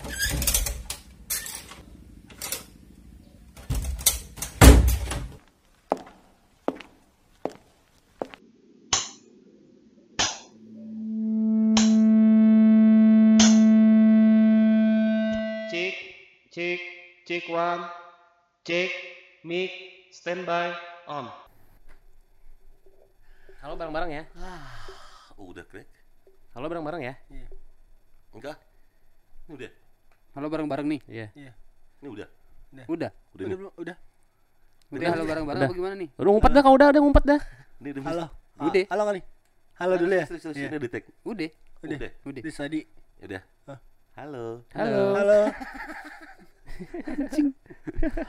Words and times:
Cek, 0.00 0.08
cek, 16.48 16.80
cek 17.28 17.44
one, 17.52 17.84
cek, 18.64 18.88
mic, 19.44 19.68
standby, 20.16 20.72
on. 21.04 21.28
Halo 23.60 23.76
bareng-bareng 23.76 24.16
ya. 24.16 24.24
Udah 25.36 25.68
Greg? 25.68 25.84
Halo 26.56 26.72
bareng-bareng 26.72 27.04
ya. 27.04 27.14
Enggak? 28.32 28.56
Ini 29.44 29.52
udah? 29.60 29.79
Halo 30.30 30.46
bareng-bareng 30.46 30.86
nih. 30.86 31.00
Iya. 31.10 31.26
Ini 32.00 32.08
udah? 32.08 32.28
Udah. 32.70 32.84
Udah 32.86 33.10
Udah, 33.34 33.46
nih? 33.50 33.56
belum? 33.58 33.72
udah. 33.74 33.96
Udah 34.90 35.08
halo 35.10 35.24
bareng-bareng 35.26 35.60
Udah. 35.62 35.70
apa 35.70 35.74
gimana 35.78 35.94
nih? 35.98 36.08
Udah 36.18 36.30
ngumpet 36.30 36.50
dah 36.50 36.62
kau 36.62 36.74
udah, 36.74 36.86
udah 36.90 37.00
ngumpet 37.02 37.24
dah. 37.26 37.40
Ini 37.82 37.88
udah 37.94 38.02
Halo. 38.06 38.24
Udah. 38.60 38.82
Ah, 38.86 38.90
halo 38.94 39.02
kali. 39.10 39.20
Halo 39.80 39.94
dulu 39.98 40.12
ya. 40.14 40.24
Iya. 40.28 40.66
ini 40.70 40.76
udah 40.78 40.90
take. 40.90 41.06
Udah. 41.26 41.50
Udah. 41.82 41.96
Udah. 41.98 42.10
Udah. 42.30 42.42
Di 42.42 42.50
tadi. 42.50 42.80
Udah. 43.22 43.42
Hah? 43.66 43.78
Halo. 44.18 44.44
Halo. 44.74 45.02
Halo. 45.18 45.38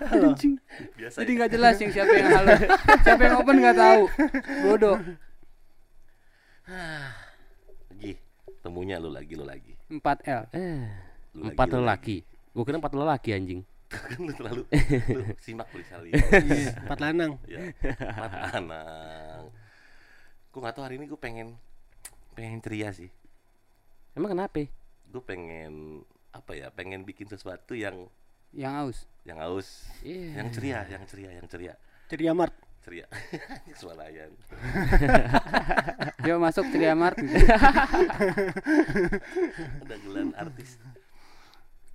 Halo. 0.10 0.30
Biasa 0.98 1.18
Jadi 1.24 1.32
ya? 1.32 1.38
nggak 1.38 1.52
jelas 1.54 1.76
yang 1.80 1.92
siapa 1.94 2.14
yang 2.18 2.30
halo. 2.34 2.52
siapa 3.06 3.22
yang 3.24 3.36
open 3.40 3.56
nggak 3.62 3.78
tahu. 3.78 4.02
Bodoh. 4.66 4.98
Lagi. 7.94 8.12
Temunya 8.62 8.96
lu 9.02 9.10
lagi, 9.10 9.34
lu 9.38 9.46
lagi. 9.46 9.74
4L. 9.90 10.50
Eh, 10.54 10.86
Empat 11.32 11.68
lelaki. 11.72 12.24
Gue 12.52 12.64
kira 12.64 12.78
empat 12.78 12.92
lelaki 12.92 13.32
anjing. 13.32 13.62
kan 13.92 14.20
lu 14.24 14.32
terlalu 14.32 14.64
lu 15.20 15.24
simak 15.44 15.68
tulisan 15.68 16.00
Iya, 16.08 16.80
empat 16.88 17.00
lanang. 17.04 17.36
ya 17.44 17.60
empat 17.84 18.32
anak 18.56 19.52
gue 20.48 20.60
nggak 20.64 20.76
tahu 20.76 20.84
hari 20.88 20.96
ini 20.96 21.12
gue 21.12 21.20
pengen 21.20 21.60
pengen 22.32 22.64
ceria 22.64 22.96
sih 22.96 23.12
Emang 24.16 24.32
kenapa? 24.32 24.64
gue 25.12 25.24
pengen 25.28 26.08
apa 26.32 26.56
ya 26.56 26.72
pengen 26.72 27.04
bikin 27.04 27.28
sesuatu 27.28 27.76
yang 27.76 28.08
Yang 28.56 28.74
aus. 28.80 28.98
yang 29.28 29.44
haus 29.44 29.92
Iya. 30.08 30.40
yang 30.40 30.48
ceria 30.56 30.80
yang 30.88 31.04
ceria 31.04 31.32
yang 31.36 31.48
ceria 31.52 31.74
Ceria 32.08 32.32
Mart. 32.32 32.56
ceria 32.82 33.06
suarayan 33.80 34.32
Coba 36.18 36.38
masuk 36.42 36.64
Triamart. 36.72 37.20
dagelan 39.84 40.32
artis 40.34 40.80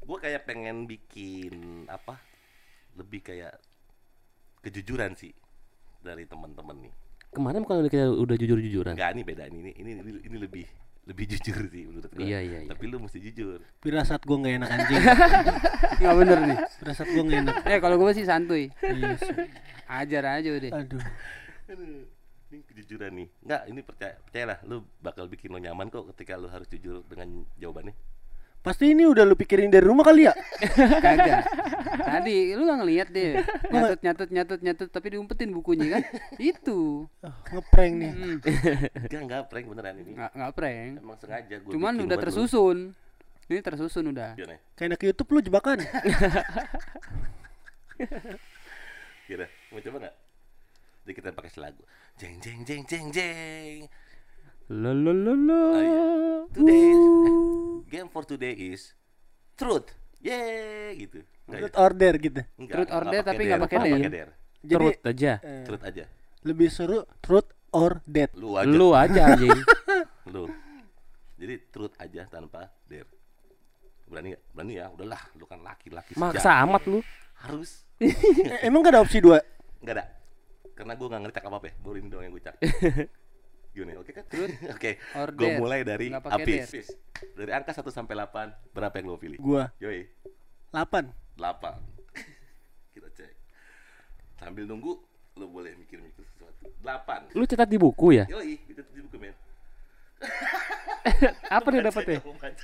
gue 0.06 0.18
kayak 0.22 0.46
pengen 0.46 0.86
bikin 0.86 1.84
apa 1.90 2.16
lebih 2.94 3.26
kayak 3.26 3.58
kejujuran 4.62 5.18
sih 5.18 5.34
dari 6.00 6.24
teman-teman 6.24 6.86
nih 6.86 6.94
Kemarin 7.34 7.68
bukan 7.68 7.84
udah 7.84 7.92
kita 7.92 8.06
udah 8.08 8.36
jujur-jujuran. 8.40 8.96
Enggak, 8.96 9.12
ini 9.12 9.22
beda 9.26 9.44
ini 9.52 9.58
ini 9.76 9.90
ini, 9.92 10.10
ini 10.24 10.36
lebih 10.40 10.64
lebih 11.06 11.24
jujur 11.36 11.68
sih 11.68 11.84
menurut 11.84 12.08
gue 12.08 12.24
Iya, 12.24 12.40
iya, 12.40 12.58
iya. 12.64 12.70
tapi 12.72 12.90
lu 12.90 12.98
mesti 12.98 13.20
jujur 13.22 13.60
Firasat 13.84 14.24
gue 14.24 14.36
nggak 14.40 14.54
enak 14.56 14.70
anjing. 14.72 15.02
Nggak 16.00 16.14
bener 16.16 16.38
nih. 16.48 16.58
Firasat 16.80 17.08
gue 17.12 17.22
nggak 17.28 17.40
enak. 17.46 17.56
Eh 17.68 17.78
kalau 17.78 17.96
gue 18.00 18.10
sih 18.16 18.24
santuy. 18.24 18.72
Iya 18.80 19.20
sih. 19.20 19.36
Ajar 19.86 20.24
aja 20.40 20.48
udah. 20.50 20.70
Aduh. 20.80 21.02
Aduh, 21.70 22.04
ini 22.50 22.58
kejujuran 22.72 23.12
nih. 23.14 23.28
Enggak, 23.44 23.62
ini 23.68 23.80
percaya 23.84 24.14
percayalah 24.18 24.58
lu 24.66 24.76
bakal 24.98 25.28
bikin 25.28 25.52
lo 25.52 25.60
nyaman 25.60 25.92
kok 25.92 26.08
ketika 26.16 26.40
lu 26.40 26.48
harus 26.48 26.66
jujur 26.72 27.04
dengan 27.06 27.44
jawabannya. 27.60 27.94
Pasti 28.66 28.90
ini 28.90 29.06
udah 29.06 29.22
lu 29.22 29.38
pikirin 29.38 29.70
dari 29.70 29.86
rumah 29.86 30.02
kali 30.02 30.26
ya? 30.26 30.34
Kagak. 31.06 31.46
Tadi 32.02 32.50
lu 32.50 32.66
nggak 32.66 32.78
ngeliat 32.82 33.08
deh. 33.14 33.38
Nyatet 33.70 34.02
nyatet 34.02 34.28
nyatet 34.34 34.60
nyatet 34.66 34.88
tapi 34.90 35.14
diumpetin 35.14 35.54
bukunya 35.54 35.86
kan. 35.94 36.02
Itu. 36.50 37.06
Oh, 37.06 37.36
ngeprank 37.54 37.94
nih. 37.94 38.10
Hmm. 38.10 38.42
Enggak, 39.06 39.22
enggak 39.22 39.42
prank 39.46 39.70
beneran 39.70 40.02
ini. 40.02 40.18
Nggak 40.18 40.30
nggak 40.34 40.50
prank. 40.58 40.98
Emang 40.98 41.14
sengaja 41.22 41.54
gue 41.62 41.70
Cuman 41.78 41.94
udah 42.10 42.18
tersusun. 42.18 42.90
Ini 43.46 43.62
tersusun 43.62 44.10
udah. 44.10 44.34
Gimana? 44.34 44.58
Kayak 44.74 44.98
anak 44.98 45.00
YouTube 45.06 45.30
lu 45.30 45.40
jebakan. 45.46 45.78
Gimana? 49.30 49.46
Mau 49.70 49.78
coba 49.78 49.96
enggak? 50.02 50.14
Jadi 51.06 51.12
kita 51.14 51.30
pakai 51.30 51.54
lagu. 51.62 51.86
Jeng 52.18 52.42
jeng 52.42 52.66
jeng 52.66 52.82
jeng 52.82 53.06
jeng. 53.14 53.86
Lo 54.74 54.90
lo 54.90 55.14
lo 55.14 55.38
lo. 55.38 55.54
Oh, 55.54 55.78
iya. 55.78 56.02
Today 56.50 57.55
game 57.86 58.08
for 58.08 58.22
today 58.22 58.52
is 58.52 58.92
truth. 59.54 59.88
Yeay 60.18 60.98
gitu. 60.98 61.22
Enggak 61.46 61.60
Truth 61.62 61.76
order 61.78 62.12
gitu. 62.18 62.40
Enggak, 62.56 62.74
Truth 62.74 62.90
or 62.90 63.02
dare 63.06 63.24
tapi 63.24 63.40
nggak 63.44 63.60
pakai 63.62 63.76
dare. 63.78 63.92
pakai 63.92 64.10
dare. 64.10 64.32
Jadi 64.58 64.74
Terus 64.74 64.96
aja. 65.04 65.32
eh, 65.38 65.62
Truth 65.62 65.84
aja. 65.84 66.04
lebih 66.42 66.68
seru 66.68 66.98
truth 67.20 67.46
or 67.70 68.02
dead. 68.04 68.30
Lu 68.34 68.54
aja. 68.54 68.66
Lu 68.68 68.88
aja 68.92 69.20
anjing. 69.28 69.58
Lu. 70.34 70.50
Jadi 71.36 71.54
truth 71.68 71.94
aja 71.96 72.26
tanpa 72.26 72.70
dare. 72.84 73.06
Berani 74.04 74.32
nggak? 74.32 74.42
Berani 74.52 74.72
ya. 74.74 74.86
Udahlah, 74.88 75.22
lu 75.34 75.44
kan 75.44 75.58
laki-laki 75.60 76.14
Maksa 76.14 76.38
sejati. 76.40 76.62
amat 76.64 76.82
lu. 76.86 76.98
Harus. 77.36 77.82
Emang 78.66 78.80
gak 78.80 78.94
ada 78.94 79.02
opsi 79.02 79.18
dua? 79.18 79.42
Enggak 79.78 79.94
ada. 79.96 80.04
Karena 80.72 80.92
gue 80.92 81.06
nggak 81.06 81.22
ngerti 81.22 81.38
apa 81.40 81.56
apa 81.56 81.66
ya. 81.66 81.74
Baru 81.76 81.96
ini 81.96 82.08
doang 82.08 82.24
yang 82.24 82.32
gue 82.32 82.42
cak. 82.42 82.54
Oke 83.84 84.12
kan? 84.16 84.24
Oke. 84.74 84.90
or 85.12 85.28
Gue 85.36 85.60
mulai 85.60 85.84
dari 85.84 86.08
Apis. 86.08 86.96
Dari 87.36 87.50
angka 87.52 87.76
1 87.76 87.84
sampai 87.92 88.16
8, 88.16 88.72
berapa 88.72 88.94
yang 88.96 89.06
lo 89.12 89.20
pilih? 89.20 89.36
Gua 89.36 89.68
Yoi, 89.80 90.08
8. 90.72 91.36
8. 91.36 91.36
Kita 92.96 93.08
cek. 93.12 93.32
Sambil 94.40 94.64
nunggu, 94.64 94.96
lo 95.36 95.44
boleh 95.52 95.76
mikir-mikir 95.76 96.24
sesuatu. 96.32 96.72
8. 96.80 97.36
Lu 97.36 97.44
catat 97.44 97.68
di 97.68 97.76
buku 97.76 98.16
ya? 98.16 98.24
Yoi, 98.32 98.56
itu 98.64 98.80
di 98.80 99.00
buku 99.04 99.16
men. 99.20 99.36
Apa 101.56 101.68
kamu 101.68 101.92
baca. 101.92 102.12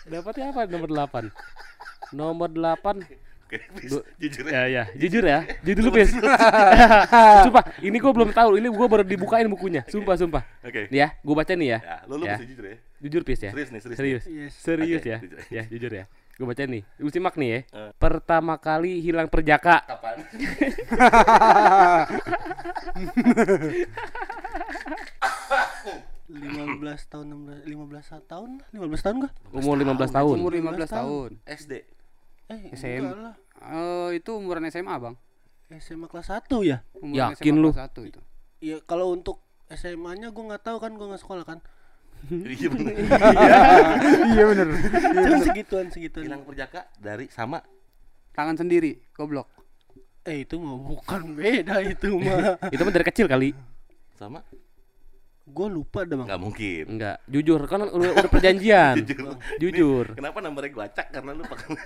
Dapatnya 0.08 0.46
apa 0.50 0.60
nomor 0.66 0.88
8? 0.88 2.16
Nomor 2.16 2.48
8 2.48 3.04
Oke, 3.52 3.60
Du- 3.92 4.04
jujur 4.16 4.48
Ya 4.48 4.64
ya. 4.64 4.64
ya, 4.64 4.84
jujur 4.96 5.20
ya. 5.20 5.38
Jujur 5.68 5.84
lu, 5.84 5.92
Pis. 5.92 6.08
Sumpah, 7.44 7.64
ini 7.84 8.00
gua 8.00 8.12
belum 8.16 8.32
tahu. 8.32 8.56
Ini 8.56 8.72
gua 8.72 8.88
baru 8.88 9.04
dibukain 9.04 9.44
bukunya. 9.44 9.84
Sumpah, 9.84 10.16
sumpah. 10.16 10.40
Oke. 10.64 10.88
Nih 10.88 11.04
ya, 11.04 11.08
gua 11.20 11.34
baca 11.38 11.52
nih 11.52 11.68
ya. 11.68 11.78
Ya, 11.78 11.96
lo 12.08 12.16
lo 12.16 12.24
Ya. 12.24 12.40
mesti 12.40 12.48
jujur 12.48 12.64
ya. 12.64 12.76
Jujur, 12.98 13.22
Pis 13.22 13.40
ya. 13.40 13.50
Serius 13.52 13.68
nih, 13.68 13.80
serius. 13.82 13.98
Serius. 13.98 14.22
Yes. 14.24 14.52
Serius 14.56 15.00
Oke, 15.00 15.10
ya. 15.10 15.18
jujur. 15.20 15.38
Ya, 15.52 15.62
jujur 15.68 15.92
ya. 15.92 16.04
Gua 16.32 16.46
baca 16.48 16.62
nih. 16.64 16.82
Lu 16.96 17.12
simak 17.12 17.36
nih 17.36 17.48
ya. 17.48 17.58
Eh. 17.60 17.90
Pertama 18.00 18.56
kali 18.56 19.04
hilang 19.04 19.28
perjaka. 19.28 19.84
Kapan? 19.84 20.16
lima 26.32 26.74
belas 26.80 27.04
tahun 27.06 27.26
16 27.66 27.68
15 27.68 28.30
tahun 28.30 28.50
15 28.72 29.04
tahun 29.04 29.16
gua 29.20 29.30
Umur 29.52 29.74
15 29.76 30.16
tahun. 30.16 30.36
Umur 30.40 30.52
15 30.54 30.88
15 30.88 30.96
tahun. 30.96 31.30
SD. 31.44 31.72
eh 32.48 32.60
SM. 32.72 33.02
Oh, 33.64 34.10
itu 34.10 34.30
umuran 34.32 34.66
SMA, 34.66 34.94
Bang. 34.96 35.14
SMA 35.72 36.04
kelas 36.04 36.28
1 36.28 36.52
ya 36.62 36.84
Umuran 36.94 37.32
Yakin 37.32 37.54
SMA 37.54 37.58
lu? 37.58 37.70
kelas 37.70 37.88
1 37.88 38.04
itu. 38.06 38.20
ya 38.60 38.76
kalau 38.82 39.10
untuk 39.10 39.40
SMA 39.68 40.12
nya 40.14 40.28
gua 40.28 40.44
nggak 40.50 40.62
tahu 40.62 40.76
kan 40.78 40.92
gua 40.92 41.06
nggak 41.08 41.22
sekolah 41.22 41.42
kan 41.42 41.58
Iya 42.52 42.68
bener. 42.68 42.92
iya 44.28 44.44
bener. 44.44 44.68
Cuma 45.16 45.38
segituan 45.40 45.86
segituan 45.88 46.24
Hilang 46.24 46.42
perjaka 46.42 46.86
dari 46.96 47.26
sama 47.28 47.64
Tangan 48.30 48.56
sendiri, 48.56 49.00
goblok. 49.12 49.48
eh 50.22 50.42
itu 50.42 50.54
mah 50.56 50.78
bukan 50.78 51.34
beda 51.34 51.82
itu 51.82 52.14
mah 52.14 52.56
Itu 52.70 52.80
mah 52.80 52.92
dari 52.92 53.04
kecil 53.04 53.26
kali. 53.26 53.50
sama 54.12 54.38
gua 55.44 55.66
lupa 55.66 56.02
dah 56.02 56.14
bang 56.14 56.26
nggak 56.26 56.40
mungkin. 56.40 56.84
Enggak, 56.88 57.16
jujur 57.26 57.60
kan 57.64 57.82
udah, 57.84 58.10
udah 58.14 58.30
perjanjian. 58.30 58.94
Jujur. 59.02 59.34
Jujur. 59.58 60.06
Kenapa 60.14 60.38
nomornya 60.38 60.70
gua 60.70 60.84
acak 60.86 61.10
karena 61.10 61.30
lu 61.32 61.42
pakai 61.42 61.66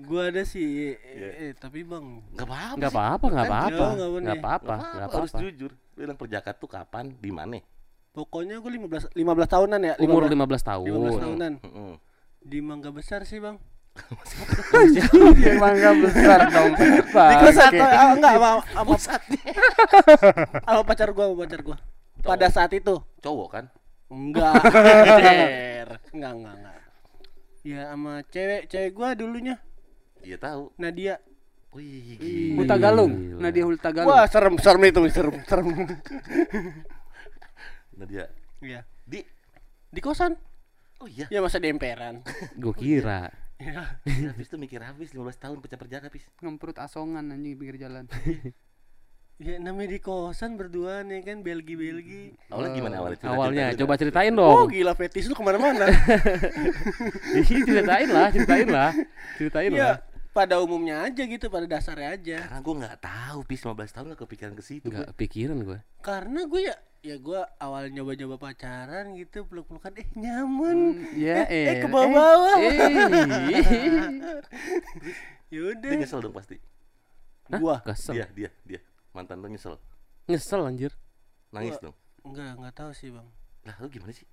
gua 0.00 0.22
ada 0.26 0.42
sih 0.42 0.96
Iya. 0.96 1.28
eh, 1.28 1.34
eh, 1.42 1.52
tapi 1.54 1.84
bang 1.84 2.24
Enggak 2.32 2.46
apa-apa. 2.46 2.74
Enggak 2.74 2.90
sih. 2.90 2.96
apa-apa, 2.96 3.26
enggak 3.26 3.46
Kan 3.46 3.52
apa-apa. 3.52 3.68
Enggak 3.70 3.86
apa-apa, 3.86 4.18
Nggak 4.18 4.80
enggak 4.80 4.96
apa-apa, 5.04 5.16
harus 5.16 5.32
jujur. 5.36 5.70
Lu 5.70 5.98
bilang 5.98 6.16
perjaka 6.16 6.50
tuh 6.52 6.68
kapan, 6.68 7.04
di 7.14 7.30
mana? 7.30 7.58
pokoknya 8.10 8.58
gua 8.58 8.74
15 8.74 9.14
15 9.14 9.22
tahunan 9.46 9.80
ya 9.80 9.94
Umur 10.02 10.26
15 10.26 10.34
15 10.34 10.66
tahun. 10.66 10.86
15 10.90 11.22
tahunan 11.22 11.52
Heeh. 11.62 11.92
di 12.42 12.58
Mangga 12.58 12.90
Besar 12.90 13.22
sih 13.22 13.38
bang 13.38 13.54
Emang 15.44 15.72
enggak 15.72 15.94
besar 16.00 16.40
dong. 16.48 16.72
di 16.74 17.34
kelas 17.36 17.54
satu 17.54 17.82
ah, 17.82 18.10
enggak 18.14 18.32
sama 18.32 18.50
sama 18.64 18.94
sama 20.66 20.82
pacar 20.82 21.08
gua 21.10 21.24
sama 21.26 21.36
pacar 21.38 21.60
gua 21.60 21.76
pada 22.20 22.46
saat 22.48 22.72
itu 22.72 22.94
Cowok 23.20 23.48
kan? 23.50 23.64
enggak 24.08 24.54
enggak 26.10 26.32
enggak 26.32 26.54
enggak 26.54 26.76
ya 27.62 27.80
sama 27.88 28.12
cewek 28.26 28.62
cewek 28.66 28.90
gua 28.92 29.12
dulunya 29.12 29.56
Iya 30.20 30.36
tahu. 30.36 30.68
Nadia 30.76 31.16
Wih, 31.70 32.52
Huta 32.52 32.76
gila. 32.76 32.92
Galung. 32.92 33.12
Nadia 33.38 33.64
Hulta 33.64 33.88
Galung. 33.88 34.10
wah 34.10 34.26
serem 34.26 34.58
serem 34.58 34.82
itu 34.84 35.00
serem 35.08 35.34
serem 35.44 35.66
Nah 37.94 38.04
dia 38.04 38.28
iya 38.60 38.84
di 39.02 39.24
di 39.88 40.00
kosan 40.00 40.36
Oh 40.98 41.08
iya. 41.08 41.24
Ya 41.32 41.40
masa 41.40 41.56
di 41.56 41.72
emperan. 41.72 42.20
Gue 42.54 42.76
kira. 42.76 43.32
Ya. 43.60 44.00
Habis 44.32 44.48
itu 44.48 44.56
mikir 44.56 44.80
habis 44.80 45.12
15 45.12 45.20
tahun 45.36 45.56
pecah 45.60 45.76
perjaka 45.76 46.08
habis. 46.08 46.24
Ngemprut 46.40 46.80
asongan 46.80 47.28
anjing 47.28 47.54
pinggir 47.54 47.76
jalan. 47.76 48.08
Ya 49.40 49.56
namanya 49.56 49.96
di 49.96 50.04
kosan 50.04 50.60
berdua 50.60 51.00
nih 51.00 51.24
kan 51.24 51.40
Belgi 51.40 51.72
Belgi. 51.72 52.36
Awalnya 52.52 52.76
gimana 52.76 52.94
awalnya? 53.00 53.16
Cerita- 53.16 53.32
Awalnya 53.32 53.64
cerita 53.64 53.80
coba 53.80 53.92
ceritain 53.96 54.34
Oh 54.36 54.36
dong. 54.36 54.68
gila 54.68 54.92
fetis 54.92 55.24
lu 55.24 55.32
ke 55.32 55.40
mana-mana. 55.40 55.88
Ih, 57.40 57.64
ceritain 57.64 58.08
lah, 58.12 58.28
ceritain 58.28 58.68
lah. 58.68 58.92
Ceritain 59.40 59.72
lah. 59.72 59.80
ya 59.80 59.90
pada 60.36 60.60
umumnya 60.60 61.08
aja 61.08 61.24
gitu 61.24 61.48
pada 61.48 61.64
dasarnya 61.64 62.20
aja. 62.20 62.36
Karena 62.46 62.60
gue 62.60 62.74
nggak 62.84 62.96
tahu 63.00 63.38
pis 63.48 63.64
15 63.64 63.80
tahun 63.88 64.06
gak 64.12 64.20
kepikiran 64.28 64.52
ke 64.52 64.62
situ. 64.62 64.92
Enggak 64.92 65.08
pikiran 65.16 65.56
gue. 65.64 65.78
Karena 66.04 66.40
gue 66.44 66.60
ya 66.60 66.76
ya 67.00 67.16
gue 67.16 67.40
awal 67.58 67.88
nyoba-nyoba 67.88 68.36
pacaran 68.36 69.12
gitu 69.14 69.44
peluk-pelukan 69.44 69.92
eh 69.96 70.08
nyaman. 70.14 70.78
Ya 71.16 71.44
eh, 71.44 71.64
eh. 71.66 71.80
ke 71.80 71.86
bawah-bawah. 71.86 72.56
eh. 72.58 72.76
Dia 75.50 75.58
Yaudah. 75.58 75.90
nyesel 75.96 76.20
dong 76.20 76.30
pasti. 76.32 76.56
Gua 77.50 77.82
Kesel. 77.82 78.14
Dia, 78.14 78.26
dia, 78.30 78.50
dia. 78.62 78.80
Mantan 79.10 79.40
lo 79.40 79.48
nyesel. 79.48 79.74
Nyesel 80.24 80.62
anjir. 80.62 80.92
Nangis 81.50 81.74
Gua- 81.76 81.90
dong. 81.90 81.96
enggak 82.22 82.50
enggak 82.54 82.74
tahu 82.76 82.90
sih 82.92 83.08
bang. 83.08 83.26
Lah 83.64 83.74
lu 83.80 83.88
gimana 83.88 84.12
sih? 84.12 84.28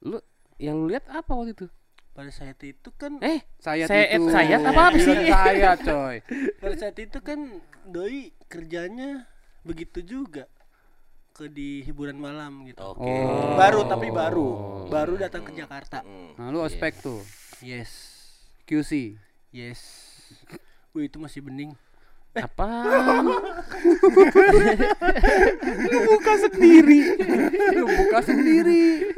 Lu 0.00 0.16
yang 0.56 0.78
lu 0.78 0.88
lihat 0.88 1.04
apa 1.08 1.28
waktu 1.28 1.52
itu? 1.52 1.66
Pada 2.14 2.30
saat 2.30 2.58
itu 2.60 2.88
kan 2.92 3.18
Eh, 3.20 3.42
Sayat 3.58 3.86
Sayat- 3.86 4.10
itu. 4.12 4.30
sayat 4.30 4.60
apa 4.64 4.80
apa 4.88 4.96
sih? 4.96 5.14
Sayat 5.26 5.78
coy. 5.82 6.16
pada 6.56 6.74
saat 6.74 6.96
itu 6.96 7.18
kan 7.20 7.38
doi 7.84 8.30
kerjanya 8.46 9.26
begitu 9.60 10.00
juga 10.00 10.46
ke 11.38 11.46
di 11.46 11.86
hiburan 11.86 12.18
malam 12.18 12.66
gitu. 12.66 12.82
Oke. 12.82 13.06
Oh. 13.06 13.54
Baru 13.54 13.86
tapi 13.86 14.10
baru, 14.10 14.48
baru 14.90 15.14
datang 15.14 15.46
ke 15.46 15.54
Jakarta. 15.54 16.02
Hmm. 16.02 16.34
Nah, 16.34 16.50
lu 16.50 16.58
ospek 16.58 16.98
tuh. 16.98 17.22
Yes, 17.62 17.94
QC. 18.66 19.14
yes. 19.54 19.78
Wih 20.90 21.06
itu 21.06 21.22
masih 21.22 21.46
bening. 21.46 21.78
apa? 22.38 22.66
buka 26.10 26.32
sendiri. 26.38 27.00
Lu 27.74 27.86
buka 27.86 28.18
sendiri. 28.22 29.10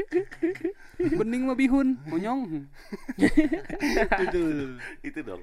Bening 1.00 1.48
mah 1.48 1.56
bihun, 1.56 2.00
monyong. 2.04 2.68
itu. 4.24 4.40
Itu 5.04 5.18
dong. 5.24 5.42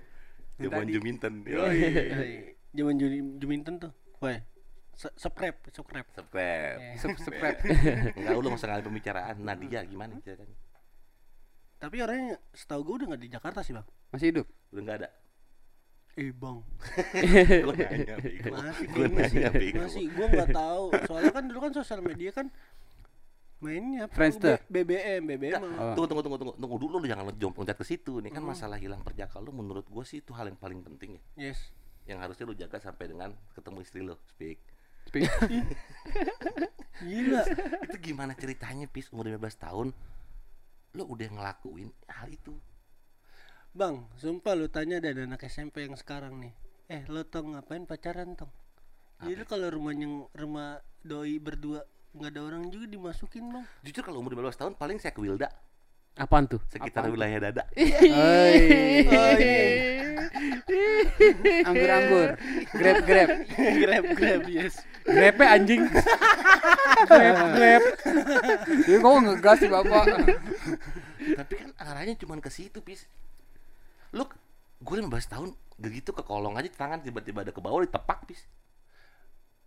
Jaman. 0.57 0.89
Juminten. 0.89 1.41
Oh, 1.53 1.69
iya. 1.69 2.53
Zaman 2.73 2.97
Juminten 3.37 3.77
tuh. 3.77 3.93
Woi. 4.21 4.56
Se- 4.97 5.13
Seprep, 5.15 5.55
seprep. 5.69 6.05
Subscribe. 6.09 6.97
Sep- 6.97 7.21
Seprep. 7.21 7.55
Enggak 8.17 8.31
lu 8.33 8.41
nggak 8.43 8.57
usah 8.57 8.67
ngalih 8.67 8.85
pembicaraan. 8.85 9.35
Nadia 9.39 9.85
gimana 9.85 10.17
ceritanya? 10.19 10.57
Tapi 11.77 12.01
orangnya 12.01 12.41
setahu 12.51 12.81
gue 12.83 12.95
udah 12.97 13.07
nggak 13.13 13.21
di 13.21 13.29
Jakarta 13.29 13.61
sih 13.61 13.71
bang. 13.71 13.85
Masih 14.09 14.27
hidup. 14.33 14.47
Udah 14.73 14.81
nggak 14.81 14.97
ada. 14.97 15.09
Eh 16.17 16.33
bang, 16.33 16.57
Gue 17.61 17.75
nanya, 17.77 18.15
bego. 18.17 18.49
masih 18.51 18.85
Gue 18.89 19.05
nanya, 19.07 19.49
bego. 19.53 19.77
Masih, 19.79 20.05
gue 20.09 20.25
nggak 20.27 20.49
tahu. 20.49 20.83
Soalnya 21.05 21.29
kan 21.29 21.43
dulu 21.45 21.59
kan 21.61 21.71
sosial 21.71 22.01
media 22.01 22.33
kan 22.33 22.49
mainnya? 23.57 24.09
Friendster. 24.09 24.57
B- 24.65 24.81
BBM, 24.81 25.21
BBM. 25.27 25.61
Mah. 25.61 25.93
Tunggu 25.93 26.09
tunggu 26.09 26.21
tunggu 26.21 26.37
tunggu 26.37 26.53
tunggu 26.57 26.77
dulu 26.79 26.95
lu 26.97 27.05
jangan 27.05 27.21
loncat 27.23 27.53
loncat 27.53 27.77
ke 27.77 27.85
situ 27.85 28.17
nih 28.17 28.29
kan 28.29 28.41
masalah 28.41 28.77
hilang 28.77 29.01
perjaka 29.01 29.37
lu 29.37 29.49
menurut 29.51 29.85
gua 29.85 30.01
sih 30.01 30.17
itu 30.17 30.33
hal 30.33 30.45
yang 30.45 30.57
paling 30.57 30.81
penting 30.81 31.17
ya 31.37 31.49
Yes. 31.49 31.69
yang 32.05 32.17
harusnya 32.17 32.45
lu 32.45 32.53
jaga 32.53 32.77
sampai 32.77 33.09
dengan 33.09 33.33
ketemu 33.53 33.77
istri 33.81 34.01
lu 34.01 34.13
speak 34.25 34.57
Gila. 37.07 37.41
itu 37.85 37.97
gimana 38.01 38.33
ceritanya 38.33 38.89
pis 38.89 39.13
umur 39.13 39.29
15 39.29 39.63
tahun 39.63 39.87
lu 40.97 41.03
udah 41.05 41.27
ngelakuin 41.29 41.93
hal 42.09 42.29
itu 42.31 42.57
Bang, 43.77 44.09
sumpah 44.17 44.57
lu 44.57 44.65
tanya 44.73 44.97
ada 44.97 45.13
anak 45.13 45.45
SMP 45.45 45.85
yang 45.85 45.93
sekarang 45.93 46.41
nih. 46.41 46.49
Eh, 46.89 47.05
lo 47.13 47.21
tong 47.29 47.53
ngapain 47.53 47.85
pacaran 47.85 48.33
tong? 48.33 48.49
Jadi 49.21 49.45
kalau 49.45 49.69
rumahnya 49.69 50.25
rumah 50.33 50.81
doi 51.05 51.37
berdua 51.37 51.85
nggak 52.17 52.31
ada 52.33 52.41
orang 52.41 52.63
juga 52.73 52.89
dimasukin 52.89 53.53
bang. 53.53 53.65
jujur 53.85 54.01
kalau 54.01 54.25
umur 54.25 54.33
15 54.33 54.57
tahun 54.57 54.73
paling 54.73 54.97
saya 54.97 55.13
ke 55.13 55.21
Wilda 55.21 55.53
Apaan 56.17 56.49
tuh? 56.49 56.61
sekitar 56.73 57.07
wilayah 57.09 57.49
dada 57.49 57.63
Anggur-anggur. 61.67 62.35
Grab-grab. 62.75 63.29
grab 63.55 64.05
grab 64.13 64.41
yes. 64.51 64.83
Grepe 65.07 65.43
anjing. 65.45 65.87
Grab, 67.07 67.37
grab. 67.55 67.83
Jadi 68.83 68.97
kok 68.99 69.11
ngegas 69.23 69.57
sih 69.63 69.69
bapak. 69.71 70.05
tapi 71.35 71.53
kan 71.59 71.71
arahnya 71.81 72.15
cuma 72.15 72.39
ke 72.39 72.47
situ 72.47 72.79
pis 72.79 73.03
lu 74.15 74.23
gue 74.79 74.95
15 75.03 75.11
tahun 75.27 75.49
begitu 75.75 76.15
ke 76.15 76.23
kolong 76.23 76.55
aja 76.55 76.71
tangan 76.71 77.03
tiba-tiba 77.03 77.43
ada 77.43 77.51
ke 77.51 77.59
bawah 77.59 77.83
ditepak 77.83 78.23
pis 78.29 78.47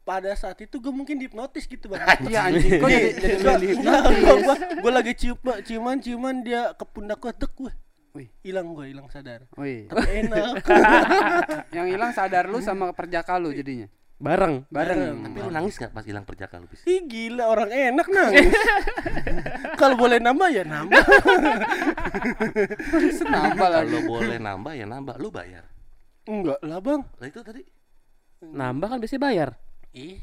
Pada 0.01 0.33
saat 0.35 0.57
itu 0.59 0.81
gue 0.81 0.91
mungkin 0.91 1.21
dihipnotis 1.21 1.69
gitu 1.69 1.93
bang. 1.93 2.03
Iya 2.27 2.51
anjing. 2.51 2.81
Kok 2.81 2.89
jadi 2.89 3.11
jadi 3.21 4.21
gua, 4.43 4.57
gua 4.81 4.93
lagi 4.97 5.13
cium 5.15 5.37
ciuman 5.63 5.97
ciuman 6.01 6.37
dia 6.41 6.73
ke 6.75 6.85
pundak 6.89 7.21
gue 7.21 7.33
tek 7.37 7.53
gue. 7.55 7.73
Wih. 8.17 8.29
Hilang 8.43 8.75
gue 8.75 8.91
hilang 8.91 9.07
sadar. 9.07 9.47
Wih. 9.55 9.87
Tapi 9.87 10.27
enak. 10.27 10.67
Yang 11.77 11.87
hilang 11.95 12.11
sadar 12.11 12.51
lu 12.51 12.59
sama 12.59 12.91
perjaka 12.91 13.39
lu 13.39 13.55
jadinya. 13.55 13.87
Bareng. 14.21 14.69
Bareng. 14.69 15.17
tapi 15.25 15.39
lu 15.41 15.49
nangis 15.49 15.81
gak 15.81 15.97
pas 15.97 16.05
hilang 16.05 16.29
perjaka 16.29 16.61
lu 16.61 16.69
pis 16.69 16.85
Ih 16.85 17.01
gila 17.09 17.49
orang 17.49 17.73
enak 17.73 18.05
nangis. 18.11 18.53
Kalau 19.81 19.97
boleh 19.97 20.21
nambah 20.21 20.49
ya 20.53 20.61
nambah. 20.67 21.01
Nambah 23.31 23.69
lagi. 23.71 23.89
kalau 23.97 24.01
boleh 24.05 24.37
nambah 24.37 24.73
ya 24.77 24.85
nambah 24.85 25.17
lu 25.23 25.33
bayar 25.33 25.65
Enggak 26.29 26.61
lah 26.61 26.79
bang. 26.85 27.01
lah 27.17 27.27
itu 27.31 27.41
tadi 27.41 27.63
Nambah 28.45 28.87
kan 28.93 28.99
biasanya 29.01 29.23
bayar. 29.25 29.49
Ih. 29.93 30.21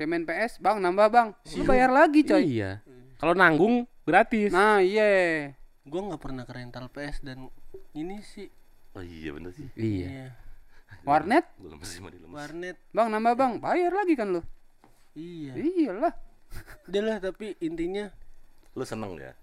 Main 0.00 0.24
PS, 0.24 0.56
Bang, 0.58 0.80
nambah, 0.80 1.12
Bang. 1.12 1.28
Lu 1.52 1.68
bayar 1.68 1.92
lagi, 1.92 2.24
coy. 2.24 2.40
Iya. 2.56 2.80
Kalau 3.20 3.36
nanggung 3.36 3.84
gratis. 4.02 4.48
Nah, 4.48 4.80
iya. 4.80 5.52
Gue 5.84 6.00
nggak 6.00 6.16
pernah 6.16 6.48
ke 6.48 6.52
rental 6.52 6.88
PS 6.88 7.20
dan 7.20 7.52
ini 7.92 8.22
sih 8.22 8.46
oh 8.90 9.02
iya 9.02 9.30
bener 9.30 9.50
sih 9.50 9.66
Iya. 9.74 10.06
iya. 10.06 10.26
Warnet, 11.02 11.46
gue 11.56 11.70
lemes 11.70 11.90
warnet 12.26 12.76
Bang, 12.90 13.10
nambah, 13.10 13.34
Bang. 13.34 13.52
Bayar 13.58 13.92
lagi 13.92 14.14
kan 14.14 14.30
lu. 14.30 14.42
iya 15.12 15.54
Iyalah. 15.54 16.14
udah 16.86 17.02
lah 17.02 17.16
tapi 17.20 17.54
intinya 17.58 18.10
lu 18.74 18.82
seneng 18.82 19.14
ya 19.14 19.34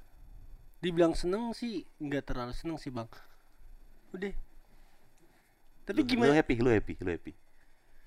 dibilang 0.79 1.11
seneng 1.11 1.51
sih 1.51 1.87
nggak 1.97 2.23
terlalu 2.23 2.51
seneng 2.51 2.75
sih 2.75 2.91
bang 2.91 3.07
udah 4.11 4.31
tapi 5.83 6.03
Lu- 6.03 6.07
gimana 6.07 6.31
lu 6.31 6.35
happy 6.35 6.55
lu 6.59 6.67
happy 6.67 6.93
lu 6.99 7.09
happy 7.11 7.31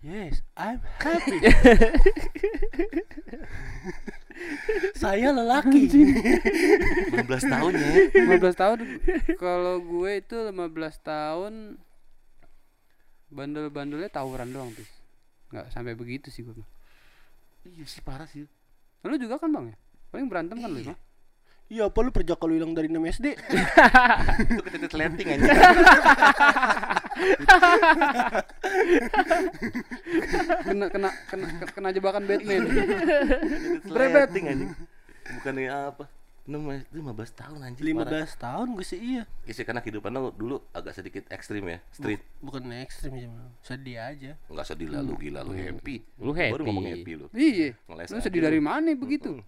yes 0.01 0.41
I'm 0.57 0.81
happy 1.01 1.39
saya 5.01 5.37
lelaki 5.37 5.89
15 5.93 7.21
tahun 7.29 7.73
ya 7.77 7.91
15 8.41 8.57
tahun 8.57 8.79
kalau 9.37 9.85
gue 9.85 10.11
itu 10.21 10.37
15 10.49 10.57
tahun 11.05 11.77
bandel-bandelnya 13.31 14.11
tawuran 14.11 14.51
doang, 14.51 14.71
Pis. 14.75 14.91
Nggak 15.55 15.71
sampai 15.71 15.95
begitu 15.95 16.29
sih 16.29 16.43
gue. 16.43 16.55
mah. 16.55 16.69
iya 17.67 17.87
sih 17.87 18.03
parah 18.03 18.27
sih 18.27 18.47
Lu 19.07 19.17
juga 19.17 19.41
kan, 19.41 19.49
Bang 19.49 19.73
ya? 19.73 19.77
Paling 20.13 20.27
berantem 20.29 20.61
kan 20.61 20.69
lu, 20.69 20.83
mah? 20.85 20.99
Iya 21.71 21.87
apa 21.87 21.99
lu 22.03 22.11
perjaka 22.11 22.43
lu 22.51 22.59
hilang 22.59 22.75
dari 22.75 22.91
6 22.91 22.99
SD 23.17 23.27
itu 24.53 24.63
kecetet 24.67 24.93
letting 24.99 25.29
aja 25.39 25.51
Kena 30.67 30.87
kena 30.89 31.11
kena 31.29 31.47
kena 31.73 31.89
jebakan 31.93 32.25
Batman. 32.25 32.63
Brebet 33.85 34.31
letting 34.31 34.45
anjing. 34.49 34.71
Bukannya 35.41 35.69
apa? 35.71 36.05
15 36.49 36.91
15 36.91 37.39
tahun 37.39 37.59
anjing 37.63 37.85
15 37.95 38.43
tahun 38.43 38.67
gue 38.75 38.87
sih 38.87 38.99
iya. 38.99 39.23
Ya 39.47 39.53
sih, 39.55 39.63
karena 39.63 39.85
kehidupan 39.85 40.11
lo 40.11 40.35
dulu 40.35 40.59
agak 40.75 40.99
sedikit 40.99 41.29
ekstrim 41.31 41.63
ya 41.69 41.79
street. 41.95 42.25
Bukan 42.43 42.65
ekstrim 42.75 43.13
sih 43.15 43.29
Bang. 43.29 43.51
sedih 43.63 43.97
aja. 44.01 44.33
Nggak 44.51 44.67
sedih 44.67 44.89
lah 44.91 45.01
lu 45.05 45.15
gila 45.15 45.47
lu 45.47 45.53
happy. 45.55 46.03
Lu 46.19 46.33
baru 46.35 46.51
happy. 46.51 46.67
ngomong 46.67 46.87
happy. 46.89 47.13
lu. 47.15 47.27
Iya. 47.37 47.77
Lu 47.87 47.95
aja 48.01 48.19
sedih 48.19 48.41
lu. 48.43 48.47
dari 48.51 48.61
mana 48.61 48.91
begitu? 48.97 49.39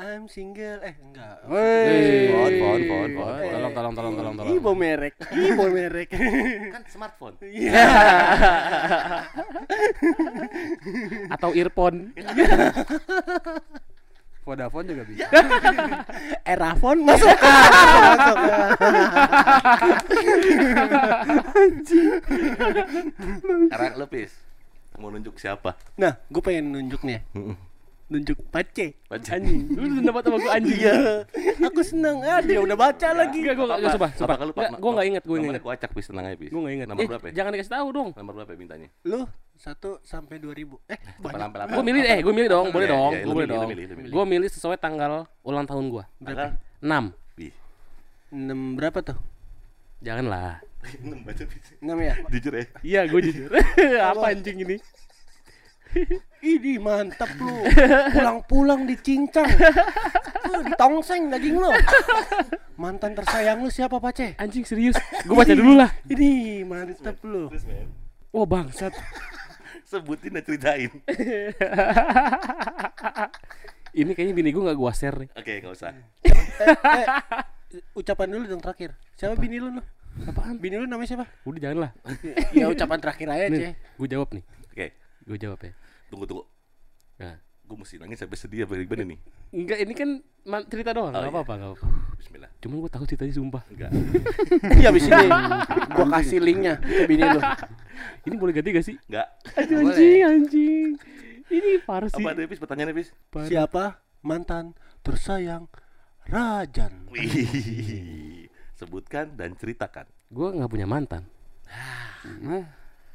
I'm 0.00 0.24
single. 0.32 0.80
Eh 0.80 0.96
enggak. 0.96 1.44
Woi. 1.44 2.32
Fon, 2.32 2.52
fon, 2.56 2.80
fon, 2.88 3.10
fon. 3.12 3.36
Eh, 3.36 3.52
Tolong, 3.52 3.72
tolong, 3.76 3.92
tolong, 3.92 4.14
tolong, 4.16 4.34
tolong. 4.40 4.52
Ibo 4.56 4.70
merek. 4.72 5.14
Ibo 5.28 5.64
merek. 5.68 6.08
Kan 6.74 6.82
smartphone. 6.88 7.36
Atau 11.36 11.52
earphone. 11.52 12.16
Vodafone 14.40 14.86
juga 14.88 15.04
bisa. 15.04 15.28
Erafon 16.48 17.04
masuk. 17.04 17.28
Masuk. 17.28 18.36
Sekarang 23.68 23.92
lu 23.96 24.06
pis 24.08 24.32
mau 25.00 25.08
nunjuk 25.08 25.36
siapa? 25.36 25.76
Nah 25.96 26.16
gue 26.28 26.42
pengen 26.44 26.72
nunjuk 26.72 27.00
nih 27.04 27.24
Mm-mm. 27.32 27.56
Nunjuk 28.10 28.38
pace. 28.50 28.98
Baca. 29.06 29.30
Anjing. 29.32 29.70
Lu 29.70 30.02
dapat 30.02 30.22
sama 30.26 30.36
gua 30.36 30.52
anjing. 30.52 30.76
Iya. 30.76 30.96
Aku 31.62 31.80
senang. 31.80 32.18
Ah, 32.20 32.42
dia 32.42 32.58
udah 32.58 32.74
baca 32.74 33.08
lagi. 33.14 33.38
Enggak 33.40 33.54
gua 33.54 33.66
enggak 33.70 33.94
coba, 33.94 34.06
Enggak, 34.10 34.70
gua 34.76 34.90
enggak 34.90 35.06
ingat, 35.06 35.22
gua 35.22 35.36
enggak 35.38 35.46
Nomornya 35.46 35.46
ingat. 35.46 35.62
gua 35.62 35.72
acak 35.78 35.90
pis 35.94 36.06
tenang 36.06 36.24
aja 36.26 36.36
pis. 36.36 36.50
Gua 36.50 36.60
enggak 36.60 36.74
ingat. 36.74 36.86
Nomor 36.90 37.00
Eh, 37.00 37.08
berapa 37.08 37.24
ya? 37.24 37.32
jangan 37.32 37.50
dikasih 37.54 37.72
tahu 37.72 37.88
dong. 37.88 38.08
Nomor 38.12 38.32
berapa 38.34 38.50
ya 38.50 38.58
mintanya? 38.58 38.88
Lu 39.04 39.20
1 39.54 39.70
sampai 40.02 40.36
2000. 40.36 40.76
Eh, 40.86 40.98
banyak. 41.16 41.48
Gua 41.70 41.82
milih 41.82 42.02
eh, 42.02 42.18
gua 42.20 42.34
milih 42.34 42.50
dong, 42.50 42.66
boleh 42.68 42.86
Iya, 42.86 42.92
dong, 42.92 43.12
iya, 43.12 43.22
gua 43.22 43.30
lu 43.30 43.34
boleh 43.34 43.46
dong. 43.46 43.62
lu 43.62 43.70
milih. 43.70 43.84
Gua 44.10 44.24
milih 44.26 44.48
sesuai 44.48 44.76
tanggal 44.76 45.12
ulang 45.40 45.64
tahun 45.64 45.84
gua. 45.86 46.04
Tanggal 46.18 46.58
6. 46.82 47.14
Ih. 47.38 47.52
6 48.34 48.74
berapa 48.74 48.98
tuh? 49.00 49.18
Janganlah. 50.00 50.58
6 50.98 51.22
baca. 51.22 51.44
6 51.78 51.86
ya? 52.00 52.14
Jujur 52.26 52.52
ya. 52.52 52.64
Iya, 52.82 53.00
gua 53.06 53.20
jujur. 53.20 53.48
Apa 54.10 54.32
anjing 54.32 54.58
ini? 54.60 54.76
Ini 56.40 56.80
mantap 56.80 57.28
lu. 57.36 57.52
Pulang-pulang 58.16 58.88
dicincang. 58.88 59.50
Lu 60.48 60.60
ditongseng 60.64 61.28
daging 61.28 61.56
lu. 61.60 61.70
Mantan 62.80 63.12
tersayang 63.12 63.60
lu 63.60 63.68
siapa, 63.68 64.00
Pace? 64.00 64.38
Anjing 64.40 64.64
serius. 64.64 64.96
Gua 65.28 65.44
baca 65.44 65.52
dulu 65.52 65.76
lah. 65.76 65.90
Ini 66.08 66.64
mantap 66.64 67.20
lu. 67.26 67.52
Wah, 68.32 68.46
bangsat. 68.48 68.94
Sebutin 69.84 70.38
dan 70.38 70.42
ceritain. 70.46 70.90
Ini 73.90 74.14
kayaknya 74.14 74.34
bini 74.38 74.54
gua 74.54 74.70
enggak 74.70 74.78
gua 74.78 74.92
share 74.94 75.18
nih. 75.18 75.28
Oke, 75.34 75.52
enggak 75.58 75.74
usah. 75.74 75.90
Eh, 75.90 77.06
ucapan 77.98 78.30
dulu 78.30 78.46
dong 78.46 78.62
terakhir. 78.62 78.94
Siapa 79.18 79.34
bini 79.34 79.58
lu 79.58 79.74
lu? 79.74 79.82
Apaan? 80.30 80.62
Bini 80.62 80.78
lu 80.78 80.86
namanya 80.86 81.10
siapa? 81.10 81.26
Udah 81.42 81.58
janganlah. 81.58 81.90
ya 82.54 82.70
ucapan 82.70 82.98
terakhir 83.02 83.26
aja, 83.34 83.74
gua 83.98 84.06
jawab 84.06 84.30
nih. 84.30 84.44
Gua 85.22 85.36
jawab 85.36 85.60
ya. 85.60 85.72
tunggu 86.08 86.24
tunggu. 86.24 86.44
Nah, 87.16 87.36
Gue 87.62 87.78
mesti 87.78 88.02
nangis 88.02 88.18
sampai 88.18 88.34
sedih 88.34 88.66
apa 88.66 88.74
gimana 88.74 89.06
nih? 89.06 89.18
enggak 89.50 89.78
ini 89.78 89.94
kan 89.94 90.10
cerita 90.66 90.90
doang, 90.90 91.14
Oh, 91.14 91.14
enggak 91.14 91.22
iya. 91.22 91.30
apa-apa, 91.30 91.52
enggak 91.54 91.70
apa-apa. 91.70 91.86
Bismillah. 92.18 92.50
Cuman 92.58 92.76
gua 92.76 92.90
tahu 92.90 93.04
ceritanya 93.06 93.30
sumpah. 93.30 93.62
Enggak. 93.70 93.90
Iya 94.80 94.88
abis 94.90 95.04
ini 95.06 95.26
gua 95.94 96.06
kasih 96.10 96.38
linknya 96.42 96.74
ke 96.78 97.04
bini 97.06 97.22
lu. 97.22 97.38
Ini 98.26 98.34
boleh 98.34 98.52
ganti 98.52 98.68
gak 98.72 98.82
sih? 98.82 98.96
Enggak. 99.06 99.26
Aduh, 99.54 99.76
Boleh. 99.76 99.92
anjing, 99.92 100.20
anjing. 100.24 100.88
Ini 101.46 101.70
parah 101.84 102.08
sih. 102.08 102.18
Apa 102.18 102.32
ada 102.32 102.48
pis 102.48 102.58
pertanyaannya 102.58 102.94
pis? 102.96 103.08
Siapa 103.46 103.84
mantan 104.20 104.74
tersayang 105.00 105.70
Rajan? 106.26 107.06
Wih. 107.06 108.48
Sebutkan 108.74 109.36
dan 109.36 109.54
ceritakan. 109.54 110.10
Gua 110.26 110.50
nggak 110.50 110.66
punya 110.66 110.86
mantan. 110.86 111.22
Nah, 112.40 112.66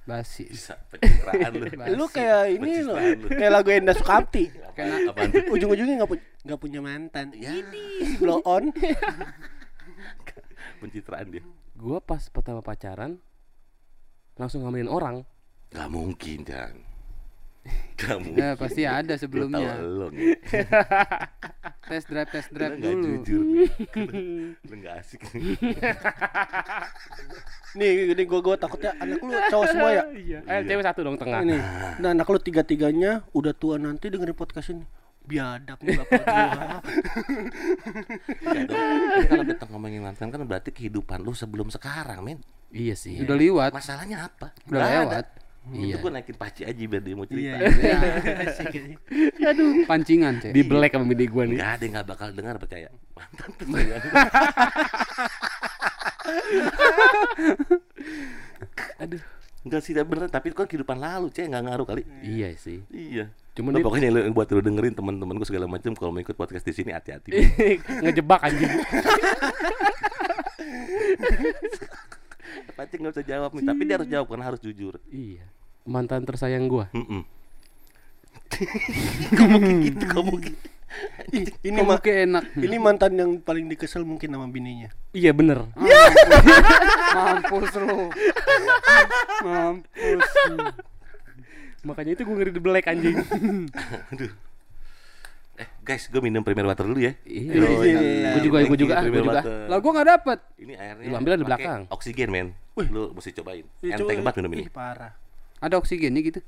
basi. 0.05 0.45
Bisa 0.47 0.77
pencitraan 0.93 1.51
lu. 1.57 1.65
Lu 1.97 2.05
kayak 2.07 2.55
ini 2.55 2.85
lu. 2.85 2.93
kayak 3.27 3.51
lagu 3.51 3.69
Enda 3.73 3.93
Sukamti. 3.97 4.49
Tuh? 4.53 5.51
Ujung-ujungnya 5.51 6.01
nggak 6.01 6.09
punya 6.09 6.23
nggak 6.45 6.59
punya 6.61 6.79
mantan. 6.79 7.33
Ini 7.33 8.17
blow 8.21 8.39
on. 8.45 8.69
Pencitraan 10.81 11.27
dia. 11.33 11.43
Gua 11.75 11.99
pas 11.99 12.21
pertama 12.31 12.63
pacaran 12.63 13.19
langsung 14.39 14.63
ngambilin 14.63 14.91
orang. 14.91 15.15
Gak 15.75 15.91
mungkin, 15.91 16.47
Jan. 16.47 16.94
Mungkin. 17.95 18.35
Ya 18.35 18.49
pasti 18.53 18.83
ada 18.83 19.15
sebelumnya. 19.15 19.79
lo 19.79 20.11
nih. 20.11 20.35
Tes 21.85 22.01
drive 22.09 22.25
tes 22.27 22.49
Lu 22.49 22.57
drive 22.57 22.75
nggak 22.75 22.93
dulu. 22.97 23.05
jujur 23.21 23.41
nih. 23.45 23.69
Lu 24.57 24.73
nggak 24.75 24.95
asik 24.99 25.21
nih. 25.31 25.53
Nih, 27.75 27.89
ini 28.09 28.23
gua 28.25 28.41
gua 28.41 28.55
takutnya 28.57 28.97
anak 28.97 29.21
lu 29.21 29.29
cowok 29.29 29.65
semua 29.69 29.89
ya. 29.93 30.03
Iya. 30.09 30.39
Eh, 30.43 30.61
cewek 30.65 30.81
satu 30.81 30.99
dong 31.03 31.13
tengah. 31.15 31.45
Ini. 31.45 31.57
Nah, 32.01 32.09
anak 32.11 32.25
lu 32.25 32.41
tiga-tiganya 32.41 33.21
udah 33.31 33.53
tua 33.53 33.77
nanti 33.77 34.09
dengerin 34.09 34.33
podcast 34.33 34.73
ini. 34.73 34.81
Biadab 35.25 35.77
nih 35.81 35.93
bapak 35.97 36.21
gua. 36.21 36.37
Iya. 38.49 38.65
Tapi 38.65 39.25
kalau 39.27 39.45
kita 39.45 39.63
ngomongin 39.69 40.01
mantan 40.01 40.29
kan 40.29 40.41
berarti 40.41 40.69
kehidupan 40.69 41.21
lu 41.21 41.33
sebelum 41.33 41.69
sekarang, 41.69 42.25
men. 42.25 42.39
Iya 42.73 42.97
sih. 42.97 43.21
Udah 43.21 43.37
liwat. 43.37 43.71
Masalahnya 43.71 44.25
apa? 44.25 44.57
Udah 44.65 45.05
ada. 45.05 45.19
Itu 45.65 45.81
Iya. 45.81 45.95
gue 45.97 46.09
naikin 46.09 46.35
paci 46.35 46.61
aja 46.61 46.77
biar 46.77 47.01
dia 47.01 47.15
mau 47.17 47.25
Iya. 47.25 47.29
cerita. 47.29 47.57
iya. 49.41 49.49
Pancingan, 49.89 50.33
Cek. 50.37 50.53
Di 50.53 50.61
black 50.61 50.93
sama 50.93 51.05
bini 51.05 51.25
gua 51.25 51.43
nih. 51.45 51.57
Enggak 51.57 51.71
ada 51.73 51.81
yang 51.81 51.93
nggak 51.95 52.07
bakal 52.07 52.27
dengar 52.31 52.55
percaya. 52.57 52.89
Mantan 53.13 53.49
tersayang. 53.57 54.03
Aduh. 59.01 59.21
Enggak 59.65 59.81
sih, 59.81 59.97
bener. 59.97 60.29
Tapi 60.29 60.53
itu 60.53 60.55
kan 60.55 60.69
kehidupan 60.69 60.95
lalu, 60.95 61.27
cek 61.33 61.49
nggak 61.49 61.63
ngaruh 61.65 61.85
kali. 61.89 62.05
Iya 62.21 62.53
sih. 62.55 62.85
Iya. 62.93 63.33
Cuman 63.57 63.73
Nah, 63.73 63.81
pokoknya 63.81 64.13
lu 64.13 64.29
buat 64.29 64.45
lu 64.51 64.61
dengerin 64.61 64.93
teman-teman 64.93 65.33
gue 65.33 65.47
segala 65.47 65.65
macam 65.65 65.95
kalau 65.97 66.13
mau 66.13 66.21
ikut 66.21 66.35
podcast 66.35 66.61
di 66.61 66.75
sini 66.75 66.93
hati-hati. 66.93 67.33
ngejebak 68.05 68.37
anjing. 68.45 68.69
Pacing 72.75 72.99
nggak 73.01 73.15
usah 73.15 73.25
jawab 73.25 73.55
nih, 73.55 73.63
tapi 73.63 73.81
dia 73.87 73.95
harus 73.95 74.05
jawab 74.05 74.27
karena 74.27 74.45
harus 74.45 74.59
jujur. 74.59 74.99
iya. 75.09 75.47
Mantan 75.85 76.25
tersayang 76.25 76.65
gua. 76.65 76.89
Kamu 79.35 79.57
gitu, 79.83 80.05
kamu 80.05 80.33
gitu. 80.39 80.57
Ini 81.59 81.75
Kamu 81.75 81.91
ma- 81.91 81.99
kayak 81.99 82.19
enak. 82.23 82.43
ini 82.55 82.77
mantan 82.79 83.11
yang 83.19 83.31
paling 83.37 83.67
dikesel 83.67 84.07
mungkin 84.07 84.31
sama 84.31 84.47
bininya. 84.47 84.87
Iya 85.11 85.35
bener. 85.35 85.67
Mampus 87.17 87.71
lu. 87.75 88.07
Mampus. 89.43 90.29
Makanya 91.83 92.11
itu 92.15 92.23
gua 92.23 92.35
ngeri 92.39 92.51
di 92.53 92.61
black 92.63 92.85
anjing. 92.87 93.17
Aduh. 94.15 94.31
Eh, 95.55 95.67
guys, 95.81 96.11
gue 96.11 96.19
minum 96.19 96.43
premier 96.43 96.67
water 96.67 96.83
dulu 96.83 96.99
ya. 96.99 97.15
iya. 97.23 97.63
Oh, 97.63 97.79
iya. 97.79 98.35
Gua 98.35 98.41
juga, 98.43 98.57
Thank 98.59 98.67
gua 98.67 98.77
juga, 98.77 98.93
ah, 98.93 98.99
gua 98.99 99.03
Premier 99.03 99.23
juga. 99.23 99.39
Water. 99.39 99.55
Lah 99.67 99.77
gua 99.79 99.91
enggak 99.91 100.09
dapet. 100.11 100.39
Ini 100.59 100.73
airnya. 100.75 101.07
Lu 101.07 101.15
ambil 101.15 101.31
di 101.35 101.47
belakang. 101.47 101.81
Oksigen, 101.87 102.29
men. 102.29 102.47
Lu 102.75 103.11
mesti 103.11 103.31
cobain. 103.31 103.63
Enteng 103.81 104.19
banget 104.19 104.35
minum 104.39 104.51
ini. 104.53 104.63
Ih, 104.63 104.71
parah. 104.71 105.11
Ada 105.63 105.75
oksigennya 105.79 106.21
gitu. 106.23 106.39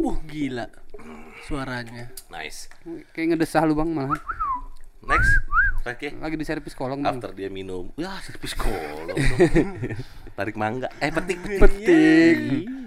Uh, 0.00 0.16
gila. 0.28 0.66
Suaranya. 1.48 2.12
Nice. 2.28 2.68
Kayak 3.16 3.36
ngedesah 3.36 3.64
lu, 3.64 3.76
Bang, 3.76 3.92
malah. 3.92 4.20
Next. 5.04 5.32
Oke. 5.80 6.12
Lagi 6.12 6.36
di 6.36 6.44
servis 6.44 6.76
kolong, 6.76 7.00
Bang. 7.00 7.16
After 7.16 7.32
dia 7.32 7.48
minum, 7.48 7.88
ya 7.96 8.20
servis 8.20 8.52
kolong. 8.52 9.16
Tarik 10.36 10.56
mangga. 10.60 10.92
Eh, 11.00 11.08
petik 11.08 11.40
petik. 11.40 11.60
Petik. 11.60 12.36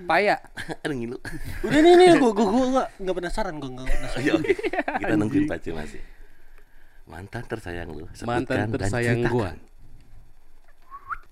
Paya. 0.06 0.38
Ada 0.86 0.94
ngilu. 0.94 1.18
Udah 1.66 1.80
nih 1.82 1.94
nih 1.98 2.08
gua 2.22 2.32
gua 2.36 2.48
gua 2.54 2.66
nggak 2.70 2.88
nggak 3.02 3.16
penasaran 3.18 3.54
gua 3.58 3.70
nggak 3.74 3.88
penasaran. 3.90 4.22
iya, 4.22 4.32
oke. 4.38 4.54
Kita 5.02 5.14
nungguin 5.18 5.46
pacu 5.50 5.70
masih. 5.74 6.02
Mantan 7.10 7.44
tersayang 7.50 7.90
lu. 7.90 8.06
Mantan 8.24 8.70
tersayang 8.70 9.22
gua. 9.26 9.50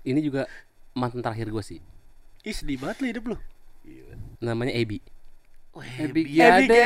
Ini 0.02 0.18
juga 0.18 0.50
mantan 0.98 1.22
terakhir 1.22 1.46
gua 1.54 1.62
sih. 1.62 1.78
Ih, 2.42 2.50
sedih 2.50 2.74
banget 2.74 2.96
lu 2.98 3.06
hidup 3.06 3.24
lu. 3.30 3.36
Gila. 3.86 4.14
Namanya 4.42 4.74
Ebi. 4.74 4.98
Ebi 5.72 6.26
Ebi 6.26 6.36
Giade. 6.36 6.82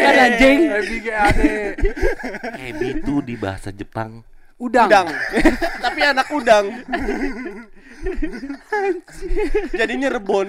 Kan 0.00 0.14
anjing. 0.16 0.58
Ebi 0.72 0.96
Giade. 1.02 1.52
Ebi 2.70 2.86
itu 3.02 3.14
di 3.20 3.34
bahasa 3.36 3.74
Jepang 3.74 4.22
Udang. 4.56 4.88
Udang. 4.88 5.08
Tapi 5.84 6.00
anak 6.00 6.32
udang. 6.32 6.64
Jadinya 9.78 10.08
rebon. 10.08 10.48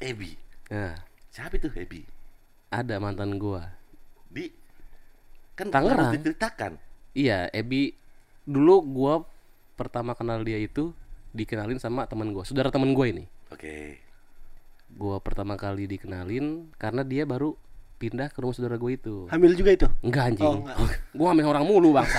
Ebi. 0.00 0.30
Nah, 0.72 0.96
Siapa 1.28 1.60
itu 1.60 1.68
Ebi? 1.76 2.00
ada 2.72 2.96
mantan 2.96 3.36
gua. 3.36 3.68
Di 4.32 4.48
kan 5.52 5.68
Tangerang. 5.68 6.08
harus 6.08 6.16
diceritakan. 6.16 6.72
Iya, 7.12 7.52
Ebi 7.52 7.92
dulu 8.48 8.80
gua 8.88 9.14
pertama 9.76 10.16
kenal 10.16 10.40
dia 10.40 10.56
itu 10.56 10.96
dikenalin 11.36 11.76
sama 11.76 12.08
teman 12.08 12.32
gua, 12.32 12.48
saudara 12.48 12.72
teman 12.72 12.96
gua 12.96 13.12
ini. 13.12 13.28
Oke. 13.52 14.00
Gua 14.96 15.20
pertama 15.20 15.60
kali 15.60 15.84
dikenalin 15.84 16.72
karena 16.80 17.04
dia 17.04 17.28
baru 17.28 17.52
pindah 17.96 18.28
ke 18.28 18.38
rumah 18.40 18.52
saudara 18.56 18.76
gua 18.76 18.92
itu. 18.92 19.28
Hamil 19.32 19.52
juga 19.56 19.70
itu. 19.72 19.88
Enggak 20.04 20.32
anjing. 20.32 20.44
Oh, 20.48 20.60
enggak. 20.64 20.76
Gua 21.16 21.26
ngambil 21.32 21.46
orang 21.56 21.64
mulu 21.64 21.90
bangsa. 21.96 22.18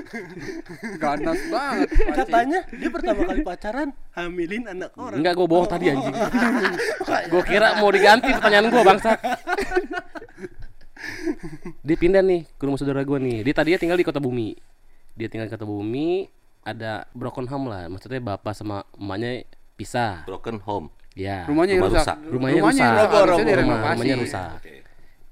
Ganas 1.02 1.40
banget. 1.50 1.88
Katanya 2.14 2.60
dia 2.70 2.90
pertama 2.90 3.20
kali 3.26 3.40
pacaran 3.42 3.88
hamilin 4.14 4.64
anak 4.70 4.94
orang. 4.94 5.18
Enggak, 5.18 5.32
gua 5.34 5.46
bohong 5.50 5.68
tadi 5.70 5.90
anjing. 5.90 6.14
gua 7.34 7.42
kira 7.42 7.82
mau 7.82 7.90
diganti 7.90 8.30
pertanyaan 8.30 8.70
gua 8.70 8.84
bangsa. 8.86 9.10
dia 11.80 11.96
pindah 11.96 12.22
nih 12.22 12.46
ke 12.54 12.62
rumah 12.62 12.78
saudara 12.78 13.02
gua 13.02 13.18
nih. 13.18 13.42
Dia 13.42 13.54
tadinya 13.54 13.78
tinggal 13.82 13.98
di 13.98 14.06
Kota 14.06 14.22
Bumi. 14.22 14.54
Dia 15.18 15.26
tinggal 15.26 15.50
di 15.50 15.52
Kota 15.52 15.66
Bumi, 15.66 16.30
ada 16.62 16.92
broken 17.10 17.46
home 17.46 17.66
lah. 17.66 17.86
Maksudnya 17.86 18.18
bapak 18.18 18.52
sama 18.52 18.82
emaknya 18.92 19.44
pisah. 19.74 20.24
Broken 20.24 20.60
home. 20.60 20.88
Ya. 21.12 21.44
Rumahnya 21.44 21.74
yang 21.74 21.82
Rumah 21.82 21.92
rusak. 21.92 22.16
rusak. 22.16 22.18
Rumahnya 22.28 22.54
yang 22.54 22.64
rusak. 22.64 22.78
rusak. 22.78 22.90
Roboh, 22.96 23.18
Harusnya 23.18 23.34
roboh. 23.36 23.50
direnovasi. 23.50 23.94
Rumahnya 23.94 24.16
rusak. 24.16 24.50
Oke. 24.56 24.74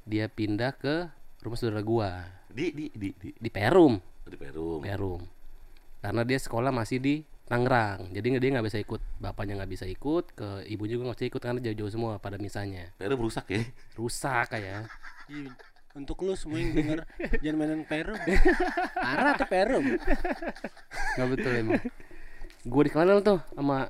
Dia 0.04 0.24
pindah 0.26 0.72
ke 0.72 0.94
rumah 1.38 1.54
saudara 1.54 1.80
gua 1.80 2.10
Di 2.48 2.72
di 2.72 2.88
di 2.90 3.08
di 3.12 3.28
di 3.30 3.48
Perum, 3.48 4.00
di 4.24 4.34
Perum. 4.34 4.80
Perum. 4.80 5.20
Karena 5.98 6.22
dia 6.22 6.36
sekolah 6.36 6.70
masih 6.70 6.98
di 6.98 7.14
Tangerang 7.44 8.10
jadi 8.10 8.26
nggak- 8.26 8.42
dia 8.42 8.50
nggak 8.50 8.66
bisa 8.66 8.78
ikut 8.78 9.00
bapaknya 9.16 9.56
nggak 9.56 9.70
bisa 9.70 9.84
ikut 9.84 10.24
ke 10.32 10.48
ibu 10.66 10.84
juga 10.84 11.06
nggak 11.06 11.16
bisa 11.16 11.28
ikut 11.28 11.40
karena 11.40 11.60
jauh-jauh 11.62 11.88
semua 11.90 12.12
pada 12.18 12.36
misanya 12.36 12.92
Peru 12.94 13.16
rusak 13.18 13.48
ya. 13.48 13.64
rusak 13.94 14.50
kayak 14.50 14.84
Iya. 15.26 15.52
Untuk 15.90 16.20
lu 16.20 16.32
semua 16.32 16.56
yang 16.56 16.72
denger 16.72 16.98
jangan 17.42 17.56
mainan 17.56 17.82
Peru. 17.82 18.14
Parah 19.04 19.34
tuh 19.34 19.46
Peru. 19.46 19.78
Nggak 21.14 21.28
betul 21.28 21.52
emang. 21.54 21.82
gue 22.60 22.82
dikenal 22.84 23.18
tuh 23.20 23.38
sama 23.50 23.88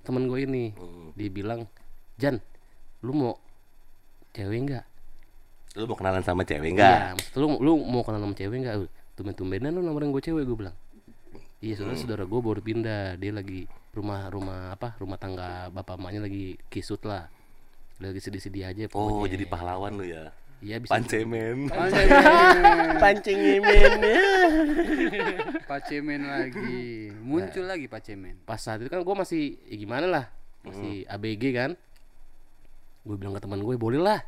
temen 0.00 0.24
gue 0.24 0.40
ini 0.40 0.64
Hmm. 0.72 1.10
dia 1.12 1.28
bilang 1.28 1.66
Jan 2.16 2.38
lu 3.00 3.10
mau 3.10 3.32
cewek 4.30 4.60
nggak 4.62 4.84
Lu 5.72 5.84
mau 5.84 5.94
kenalan 5.94 6.20
sama 6.20 6.42
cewek 6.42 6.68
Iya, 6.68 6.72
enggak? 6.72 6.98
maksud 7.16 7.32
lu 7.36 7.46
lu 7.58 7.72
mau 7.80 8.00
kenal 8.00 8.20
sama 8.20 8.32
cewek 8.32 8.56
nggak 8.60 8.76
tumben-tumbenan 9.14 9.70
lu 9.70 9.80
nawarin 9.80 10.10
gue 10.10 10.20
cewek 10.20 10.42
gue 10.42 10.54
bilang 10.54 10.76
iya 11.58 11.74
saudara 11.74 11.92
Hmm. 11.92 12.02
saudara 12.02 12.24
gue 12.24 12.40
baru 12.40 12.60
pindah 12.60 13.02
dia 13.16 13.32
lagi 13.32 13.60
rumah 13.90 14.28
rumah 14.28 14.60
apa 14.70 14.94
rumah 14.96 15.16
tangga 15.16 15.68
bapak 15.68 15.96
emaknya 15.96 16.20
lagi 16.22 16.44
kisut 16.66 17.02
lah 17.02 17.26
lagi 17.98 18.16
sedih-sedih 18.18 18.64
aja 18.64 18.84
Oh, 18.90 19.10
pokoknya. 19.18 19.32
jadi 19.34 19.44
pahlawan 19.46 19.92
lu 19.92 20.04
ya. 20.06 20.30
Iya 20.60 20.76
bisa 20.76 20.92
Pancemen. 20.92 21.68
Pancing 22.96 23.38
imin 23.40 23.92
ya. 23.98 24.20
Pacemen 25.62 26.22
lagi. 26.22 27.08
Muncul 27.16 27.64
lagi 27.64 27.86
Pacemen. 27.86 28.36
pas 28.42 28.56
saat 28.56 28.78
itu 28.78 28.88
kan 28.88 29.00
gue 29.00 29.14
masih 29.14 29.42
ya 29.62 29.76
gimana 29.76 30.06
lah 30.06 30.24
masih 30.60 31.02
Hmm. 31.02 31.14
ABG 31.14 31.44
kan 31.50 31.70
gue 33.00 33.16
bilang 33.16 33.32
ke 33.32 33.40
teman 33.40 33.58
gue 33.58 33.74
boleh 33.74 33.96
lah 33.98 34.20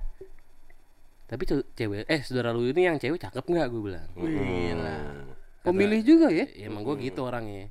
tapi 1.27 1.45
ce- 1.45 1.69
cewek 1.71 2.05
eh 2.07 2.21
saudara 2.21 2.51
lu 2.51 2.65
ini 2.67 2.85
yang 2.85 2.97
cewek 2.97 3.17
cakep 3.19 3.41
nggak 3.43 3.69
gue 3.69 3.83
bilang 3.83 4.09
Hmm. 4.15 5.29
Pemilih 5.63 6.01
juga 6.01 6.27
ya? 6.27 6.49
ya, 6.49 6.67
emang 6.67 6.83
gue 6.83 6.97
gitu 6.99 7.23
orangnya 7.23 7.69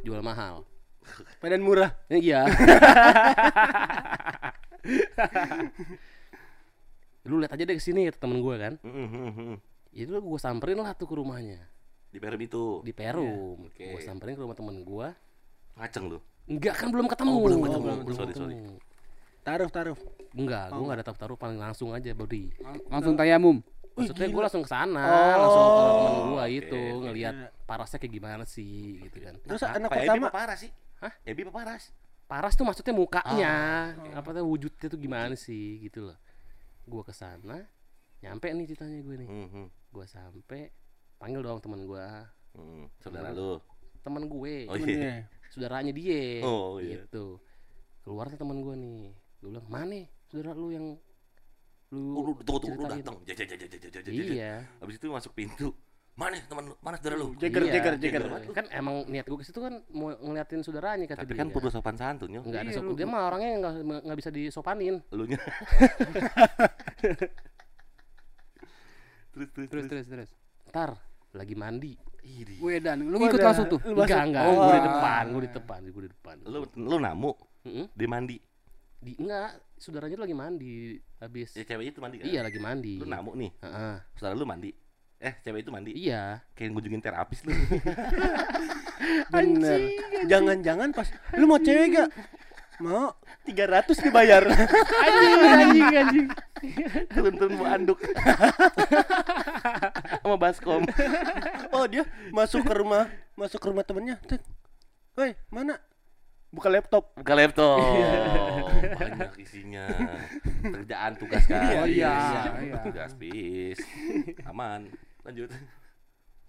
jual 0.00 0.20
mahal 0.20 0.66
Padan 1.38 1.58
murah. 1.60 1.94
Iya 2.06 2.44
lu 7.30 7.38
lihat 7.38 7.52
aja 7.52 7.62
deh 7.62 7.72
ke 7.72 7.80
sini 7.80 8.04
kata 8.04 8.18
temen 8.18 8.38
gue 8.38 8.54
kan 8.56 8.74
Hmm. 8.82 9.56
itu 9.90 10.10
gue 10.10 10.38
samperin 10.38 10.76
lah 10.76 10.90
tuh 10.92 11.06
ke 11.06 11.14
rumahnya 11.14 11.62
Di 12.08 12.18
Perum 12.18 12.40
itu. 12.40 12.64
di 12.82 12.90
Perum 12.90 13.64
oke. 13.64 13.78
gue 13.86 14.00
samperin 14.00 14.34
ke 14.34 14.42
rumah 14.42 14.52
temen 14.52 14.76
gue 14.76 15.08
Ngaceng 15.72 16.04
lu. 16.06 16.18
enggak 16.44 16.74
kan 16.74 16.88
belum 16.88 17.06
ketemu 17.06 17.30
Oh, 17.30 17.40
belum 17.40 17.60
ketemu. 17.62 17.84
belum 18.02 18.16
Sorry, 18.16 18.32
sorry. 18.32 18.54
ketemu. 18.56 18.74
Taruh 19.40 19.68
taruh. 19.68 19.98
enggak 20.32 20.64
gue 20.68 20.84
nggak 20.84 20.98
ada 21.00 21.12
taruh 21.12 21.34
paling 21.34 21.56
langsung 21.56 21.90
aja 21.90 22.10
body 22.12 22.50
Langsung 22.86 23.14
tayamum. 23.14 23.62
maksudnya 23.92 24.26
gue 24.26 24.42
langsung 24.42 24.62
ke 24.62 24.70
sana 24.70 25.02
Oh, 25.02 25.34
langsung 25.36 25.62
ke 25.62 25.72
temen 25.78 26.12
gue 26.26 26.44
itu 26.56 26.80
oke. 26.90 27.02
ngelihat 27.04 27.34
parasnya 27.64 27.98
kayak 27.98 28.12
gimana 28.12 28.44
sih 28.44 28.74
gitu 29.00 29.18
kan 29.20 29.34
Terus 29.40 29.60
Nah, 29.60 29.70
anak 29.76 29.88
Ebi 29.88 29.98
pertama 30.00 30.26
apa 30.26 30.34
Paras 30.36 30.58
sih? 30.60 30.70
Hah? 30.98 31.12
Ebi 31.22 31.40
apa 31.42 31.52
Paras? 31.52 31.84
paras 32.26 32.54
tuh 32.54 32.62
maksudnya 32.62 32.94
mukanya 32.94 33.54
apa 34.12 34.30
tuh 34.30 34.44
wujudnya 34.44 34.86
tuh 34.86 34.94
gimana 34.96 35.34
sih 35.34 35.78
gitu 35.80 36.06
loh 36.06 36.16
gue 36.90 37.02
ke 37.02 37.12
sana 37.12 37.62
nyampe 38.20 38.50
nih 38.50 38.66
ceritanya 38.66 38.98
gue 39.00 39.14
nih 39.16 39.28
Hmm, 39.28 39.48
hmm, 39.48 39.66
gue 39.88 40.04
sampai 40.04 40.62
panggil 41.16 41.40
dong 41.40 41.58
teman 41.58 41.80
gue 41.82 42.04
hmm. 42.54 42.84
Saudara 42.98 43.30
lu. 43.30 43.62
teman 44.00 44.26
gue 44.26 44.54
Oh 44.66 44.76
iya. 44.76 45.24
saudaranya 45.48 45.92
dia 45.92 46.42
Oh, 46.42 46.76
iya. 46.76 47.00
gitu 47.00 47.38
keluar 48.00 48.26
tuh 48.26 48.36
teman 48.36 48.58
gue 48.58 48.74
nih 48.74 49.00
gue 49.38 49.48
bilang 49.48 49.66
mana 49.66 50.00
saudara 50.26 50.52
lu 50.52 50.68
yang 50.68 50.86
lu 51.90 52.12
Oh, 52.12 52.22
lu 52.22 52.32
tunggu 52.38 52.58
tunggu 52.60 52.76
lu 52.76 52.84
ceritain?" 52.84 53.02
datang. 53.02 53.16
Jajan. 53.24 54.12
iya 54.12 54.52
Habis 54.78 54.96
itu 54.96 55.06
masuk 55.08 55.32
pintu. 55.32 55.74
Mana 56.20 56.36
teman 56.38 56.68
lu? 56.68 56.74
Mana 56.78 56.94
saudara 56.94 57.16
lu? 57.16 57.32
Jeger 57.34 57.64
Iya, 57.64 57.72
jeger 57.74 57.94
jeger. 57.96 58.22
kan 58.52 58.68
emang 58.70 59.08
niat 59.08 59.24
gue 59.24 59.34
ke 59.34 59.42
situ 59.42 59.56
kan 59.58 59.80
mau 59.88 60.12
ngeliatin 60.12 60.60
saudaranya 60.60 61.06
kata 61.06 61.24
Tapi 61.24 61.32
dia 61.32 61.40
kan 61.40 61.48
perlu 61.48 61.68
sopan 61.68 61.96
santun 61.96 62.28
yo. 62.30 62.40
nggak 62.42 62.60
ada 62.60 62.68
Iya, 62.68 62.76
sop 62.76 62.84
lu- 62.84 62.94
dia 62.94 63.06
mah 63.06 63.24
orangnya 63.26 63.48
nggak 63.58 63.74
nggak 64.04 64.18
bisa 64.18 64.28
disopanin 64.30 65.00
Lu 65.08 65.24
nya. 65.24 65.40
terus 69.30 69.48
terus 69.48 69.68
Terus 69.70 69.84
terus 69.86 70.06
terus. 70.06 70.30
ntar 70.68 70.98
lagi 71.32 71.54
mandi 71.54 71.94
Ih, 72.20 72.60
Wedan, 72.60 73.00
lu 73.00 73.16
ngikut 73.16 73.32
Wadah, 73.34 73.48
langsung 73.48 73.66
tuh. 73.66 73.80
enggak 73.82 74.28
enggak 74.28 74.44
Oh, 74.44 74.60
gue 74.60 74.76
di 74.76 74.82
depan 74.84 75.24
gue 75.26 75.40
di 75.40 75.50
depan 75.50 75.80
gue 75.82 76.02
di 76.04 76.10
depan 76.10 76.36
lu 76.44 76.58
lu 76.76 76.96
namu 76.98 77.32
dia 77.90 78.04
mandi. 78.06 78.36
di 78.98 79.16
enggak 79.16 79.48
saudaranya 79.74 80.20
tuh 80.20 80.24
lagi 80.28 80.36
mandi 80.36 80.72
habis 81.16 81.48
Ya 81.54 81.64
cewek 81.64 81.88
itu 81.88 81.98
mandi 81.98 82.20
kan? 82.20 82.28
iya 82.28 82.40
lagi 82.44 82.60
mandi 82.60 83.00
Lu 83.00 83.08
namu 83.08 83.32
nih. 83.32 83.48
Heeh. 83.58 83.94
Saudara 84.12 84.36
lu 84.36 84.44
mandi. 84.44 84.68
Eh, 85.20 85.36
cewek 85.44 85.68
itu 85.68 85.70
mandi. 85.70 85.92
iya 85.92 86.40
Kayak 86.56 86.72
ngunjungin 86.72 87.04
terapis 87.04 87.44
lu. 87.44 87.52
Bener. 89.36 89.78
Jangan-jangan 90.24 90.96
pas 90.96 91.12
lu 91.36 91.44
mau 91.44 91.60
cewek 91.60 91.92
gak? 91.92 92.08
Mau 92.80 93.12
300 93.44 94.00
dibayar. 94.00 94.40
anjing 95.04 95.40
anjing 95.44 95.88
anjing 95.92 96.26
Turun-turun 97.12 97.52
mau 97.60 97.68
anduk. 97.68 98.00
Sama 100.24 100.36
baskom. 100.40 100.88
oh, 101.68 101.84
dia 101.84 102.08
masuk 102.32 102.64
ke 102.64 102.72
rumah, 102.72 103.12
masuk 103.36 103.60
ke 103.60 103.68
rumah 103.68 103.84
temennya. 103.84 104.16
Woi, 105.20 105.36
mana? 105.52 105.76
Buka 106.48 106.72
laptop. 106.72 107.12
Buka 107.12 107.36
laptop. 107.36 107.76
Banyak 108.96 109.36
isinya. 109.36 109.84
Kerjaan 110.64 111.12
tugas 111.20 111.44
kan. 111.44 111.84
Oh, 111.84 111.88
iya, 111.88 112.16
iya. 112.64 112.80
Tugas 112.88 113.12
bis. 113.20 113.76
Aman. 114.48 114.88
Lanjut. 115.22 115.48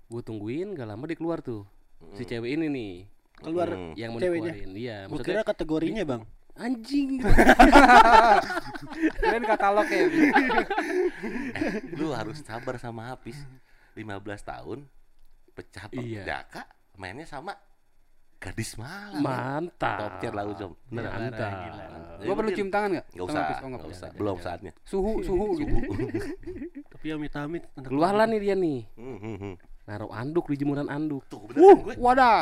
gue 0.07 0.21
tungguin 0.21 0.71
gak 0.71 0.85
lama 0.85 1.03
dia 1.05 1.15
keluar 1.15 1.39
tuh 1.39 1.63
si 2.11 2.23
cewek 2.23 2.53
ini 2.53 2.67
nih 2.67 2.93
Keluar 3.33 3.67
Hmm. 3.67 3.93
yang 3.95 4.11
mau 4.11 4.19
Ceweknya? 4.19 4.53
dikeluarin 4.53 4.71
iya 4.75 4.97
maksudnya 5.05 5.33
kira 5.33 5.43
kategorinya, 5.43 6.03
Bang. 6.03 6.21
anjing 6.53 7.17
Keren 9.17 9.43
katalog 9.43 9.87
ya. 9.87 10.03
Lu 11.97 12.11
harus 12.11 12.37
sabar 12.39 12.75
sama 12.77 13.09
Hafiz. 13.09 13.39
15 13.91 14.05
tahun 14.41 14.85
pecah 15.51 15.85
Iya. 15.89 16.21
perdaka 16.21 16.61
mainnya 16.95 17.25
sama 17.25 17.57
gadis 18.37 18.73
malam. 18.75 19.19
mantap 19.19 19.97
Top 19.97 20.13
tier 20.17 20.31
lah 20.31 20.45
Ujom. 20.45 20.71
Bener. 20.87 21.09
mantap 21.09 22.21
Gua 22.21 22.35
perlu 22.35 22.51
cium 22.51 22.69
tangan 22.69 22.89
enggak? 22.91 23.05
Enggak 23.11 23.25
usah. 23.25 23.41
Oh, 23.41 23.41
Enggak 23.41 23.65
enggak 23.65 23.89
usah. 23.89 24.09
Belum 24.13 24.37
saatnya. 24.37 24.71
Suhu, 24.83 25.21
suhu 25.21 25.45
gitu. 25.57 25.75
Tapi 27.01 27.17
amit-amit 27.17 27.65
anak 27.73 27.89
keluar 27.89 28.13
lah 28.13 28.23
nih 28.23 28.37
dia 28.39 28.53
nih 28.53 28.85
Hmm, 28.93 29.17
hmm, 29.17 29.35
hmm. 29.35 29.53
naruh 29.83 30.13
anduk 30.13 30.45
di 30.45 30.55
jemuran 30.55 30.85
anduk 30.85 31.25
Tuh 31.25 31.41
bener 31.43 31.57
kan 31.65 31.81
gue. 31.81 31.95
Wadah. 31.97 32.41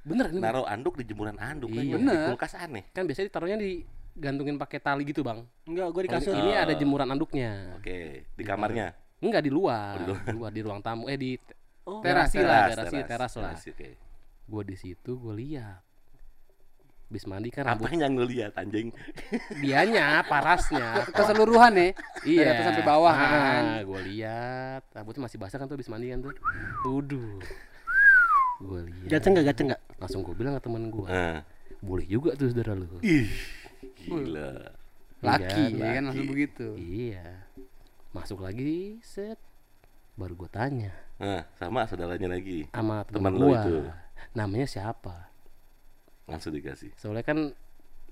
bener 0.00 0.26
ini 0.26 0.40
Naruh 0.40 0.64
anduk 0.64 0.96
di 0.96 1.04
jemuran 1.04 1.36
anduk 1.36 1.68
kan 1.68 1.84
Iya. 1.84 1.92
di 1.92 2.00
Bener. 2.00 2.24
kulkas 2.26 2.56
aneh. 2.56 2.88
kan 2.88 3.04
biasanya 3.04 3.28
ditaruhnya 3.28 3.58
digantungin 3.60 4.56
pakai 4.56 4.80
tali 4.80 5.04
gitu 5.04 5.20
bang 5.20 5.44
Enggak, 5.64 5.86
gua 5.90 6.00
di 6.00 6.08
kasur. 6.08 6.32
ini 6.32 6.50
ada 6.50 6.72
jemuran 6.72 7.06
anduknya 7.06 7.76
Oke, 7.76 8.24
di 8.26 8.40
kamarnya. 8.40 8.96
enggak 9.20 9.44
di 9.44 9.52
luar 9.52 9.94
Oh, 9.94 10.00
di 10.00 10.04
luar. 10.08 10.24
di 10.24 10.32
luar 10.32 10.50
di 10.50 10.60
ruang 10.64 10.80
tamu 10.80 11.04
eh 11.04 11.20
di 11.20 11.36
Oh, 11.82 12.00
Teras, 12.00 12.32
garasi 12.32 12.40
lah 12.40 12.64
garasi 12.70 12.98
teras 13.04 13.32
lah 13.34 13.52
teras, 13.52 13.62
Oke. 13.66 13.88
gue 14.46 14.62
di 14.64 14.76
situ 14.76 15.12
gue 15.14 15.34
lihat 15.34 15.84
bis 17.10 17.26
mandi 17.26 17.50
kan 17.50 17.66
rambut 17.66 17.84
Apanya 17.84 18.06
ngeliat 18.06 18.54
anjing? 18.54 18.94
dianya 19.58 20.22
parasnya 20.24 21.02
Keseluruhan 21.16 21.74
ya. 21.74 21.88
iya 22.22 22.46
atas 22.52 22.64
sampai 22.70 22.84
bawah 22.84 23.10
kan. 23.10 23.62
gue 23.82 24.00
lihat 24.08 24.82
rambutnya 24.90 25.26
masih 25.26 25.36
basah 25.36 25.58
kan 25.58 25.66
tuh 25.66 25.74
habis 25.74 25.86
mandi 25.86 26.08
kan 26.08 26.22
tuh 26.22 26.30
Waduh 26.82 27.42
gue 28.60 28.80
lihat 28.84 29.10
Gaceng 29.10 29.32
enggak, 29.34 29.46
gaceng 29.50 29.66
enggak? 29.68 29.82
langsung 29.96 30.20
gue 30.22 30.34
bilang 30.34 30.54
ke 30.54 30.62
temen 30.62 30.86
gue 30.88 31.04
Nah. 31.04 31.42
boleh 31.80 32.06
juga 32.06 32.30
tuh 32.34 32.46
saudara 32.46 32.72
lu 32.72 32.86
Ih, 33.00 33.26
gila. 33.98 34.52
Laki, 35.18 35.64
Iya, 35.70 35.80
ya 35.80 35.90
kan 35.92 36.02
langsung 36.06 36.28
begitu. 36.28 36.68
iya 36.76 37.44
masuk 38.10 38.40
lagi 38.40 39.00
set 39.00 39.36
baru 40.14 40.36
gue 40.36 40.48
tanya 40.48 40.92
Nah, 41.16 41.44
sama 41.54 41.84
saudaranya 41.84 42.30
lagi. 42.30 42.68
sama 42.70 43.02
Teman 43.02 43.28
temen 43.28 43.32
lo 43.34 43.48
itu. 43.50 43.76
namanya 44.30 44.64
siapa 44.64 45.29
Langsung 46.30 46.52
dikasih. 46.52 46.94
soalnya 46.94 47.22
kan 47.22 47.50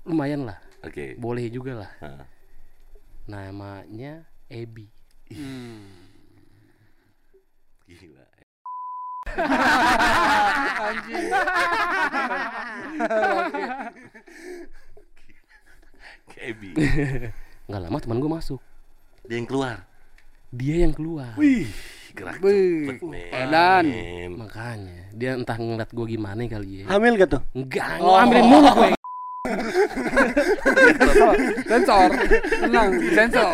lumayan 0.03 0.43
lah 0.43 0.59
Oke. 0.81 1.15
boleh 1.15 1.47
juga 1.47 1.73
lah 1.77 1.91
Nah. 1.99 2.25
namanya 3.25 4.21
Ebi 4.47 4.87
Hmm. 5.29 5.85
Gila. 7.85 8.25
Anjing. 10.79 11.29
Kebi. 16.27 16.71
nggak 17.65 17.79
lama 17.79 17.97
teman 17.99 18.17
gue 18.17 18.31
masuk 18.31 18.61
Dia 19.23 19.37
yang 19.37 19.45
keluar. 19.45 19.85
dia 20.49 20.75
yang 20.81 20.89
keluar 20.89 21.33
Wih, 21.35 21.69
gerak 22.19 22.35
cepet, 22.37 22.97
men. 23.01 23.31
edan. 23.33 23.85
Makanya 24.35 24.97
dia 25.11 25.31
entah 25.33 25.55
ngeliat 25.55 25.89
gue 25.89 26.05
gimana 26.07 26.41
kali 26.45 26.69
ya 26.81 26.85
Hamil 26.87 27.15
gak 27.15 27.29
tuh? 27.29 27.41
enggak 27.53 27.97
Oh. 27.97 28.15
ngambilin 28.15 28.45
mulu 28.45 28.69
gue 28.73 28.89
Sensor. 31.65 32.09
Tenang, 32.59 32.89
sensor. 33.09 33.51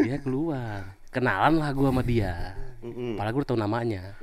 dia 0.00 0.16
keluar 0.18 0.82
kenalan 1.08 1.54
lah 1.56 1.70
gua 1.72 1.88
sama 1.88 2.02
dia 2.02 2.52
Mm-mm. 2.78 3.16
padahal 3.16 3.32
gue 3.32 3.40
udah 3.40 3.48
tau 3.48 3.58
namanya 3.58 4.14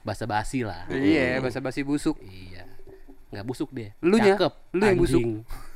basa 0.00 0.24
basi 0.24 0.64
lah 0.64 0.88
Iya, 0.88 1.38
basa-basi 1.38 1.82
busuk. 1.82 2.18
iya 2.20 2.64
nggak 3.28 3.44
busuk 3.44 3.70
dia 3.70 3.94
Lu 4.00 4.16
nya? 4.16 4.34
Cakep, 4.34 4.52
Lu 4.72 4.82
yang 4.82 4.98
busuk. 4.98 5.22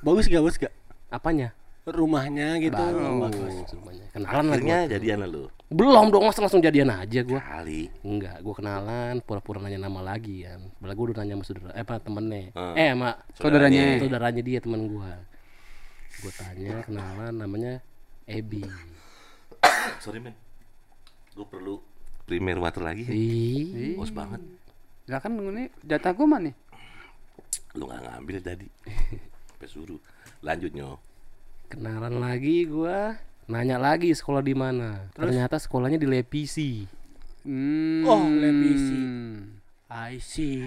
Bagus 0.01 0.27
gak, 0.27 0.41
bagus 0.41 0.59
gak? 0.59 0.73
apanya 1.07 1.55
Rumahnya 1.85 2.59
gitu. 2.59 2.75
Oh, 2.75 3.23
bagus. 3.23 3.39
bagus 3.39 3.71
semuanya 3.71 4.07
kenalan 4.11 4.27
lah 4.43 4.43
Akhirnya 4.51 4.79
gua. 4.81 4.91
jadian 4.91 5.19
lah 5.23 5.29
lu. 5.29 5.45
Belum 5.67 6.09
dong 6.09 6.23
masa 6.23 6.39
langsung 6.39 6.63
jadian 6.63 6.89
aja 6.89 7.21
gua 7.21 7.43
Kali. 7.43 7.91
enggak 8.01 8.39
gua 8.39 8.55
kenalan 8.55 9.19
pura-pura 9.19 9.59
nanya 9.59 9.83
nama 9.83 9.99
lagi 10.01 10.47
kan 10.47 10.63
padahal 10.79 10.95
gua 10.95 11.05
udah 11.11 11.17
nanya 11.19 11.35
sama 11.35 11.45
saudara 11.45 11.71
eh 11.73 11.83
apa 11.83 11.95
temennya 11.99 12.43
Ah. 12.55 12.75
eh 12.75 12.89
sama 12.89 13.11
Saudaranya. 13.35 13.83
saudaranya 13.99 14.43
dia 14.43 14.59
teman 14.59 14.87
gua 14.87 15.11
gua 16.17 16.33
tanya 16.33 16.75
kenalan 16.83 17.35
namanya 17.35 17.73
Ebi 18.25 18.63
Sorry 20.03 20.19
men. 20.19 20.35
Gue 21.31 21.45
perlu 21.45 21.79
primer 22.25 22.57
water 22.57 22.83
lagi. 22.83 23.07
Ih, 23.07 23.95
Bos 23.95 24.11
banget. 24.11 24.41
Lah 25.07 25.21
kan 25.21 25.31
ini 25.33 25.71
jatah 25.81 26.11
gua 26.11 26.27
mah 26.27 26.41
nih. 26.41 26.55
Lu 27.75 27.87
gak 27.87 28.03
ngambil 28.03 28.37
tadi. 28.41 28.67
Sampai 29.49 29.69
suruh. 29.69 30.01
Lanjut 30.41 30.73
nyo. 30.73 30.99
kenalan 31.67 32.19
lagi 32.19 32.63
gua 32.65 33.15
nanya 33.47 33.77
lagi 33.77 34.11
sekolah 34.11 34.41
di 34.41 34.53
mana 34.53 35.07
ternyata 35.13 35.57
sekolahnya 35.57 35.97
di 35.97 36.07
Lepisi 36.07 36.73
Hmm. 37.47 38.03
Oh, 38.03 38.27
lebisi. 38.27 38.99
I 39.87 40.19
see. 40.19 40.67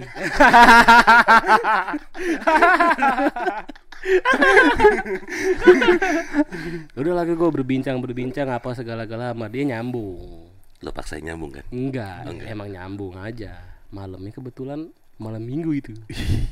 udah 6.96 7.14
lagi 7.14 7.32
gua 7.34 7.50
berbincang 7.50 7.96
berbincang 7.98 8.48
apa 8.48 8.72
segala-gala 8.72 9.32
sama 9.32 9.46
dia 9.46 9.64
nyambung 9.66 10.48
Lu 10.80 10.90
paksain 10.90 11.20
nyambung 11.20 11.52
kan? 11.52 11.64
enggak, 11.68 12.24
Oh, 12.24 12.32
enggak. 12.32 12.48
emang 12.48 12.68
nyambung 12.70 13.14
aja 13.14 13.52
malamnya 13.90 14.32
kebetulan 14.32 14.88
malam 15.16 15.42
minggu 15.42 15.70
itu 15.74 15.92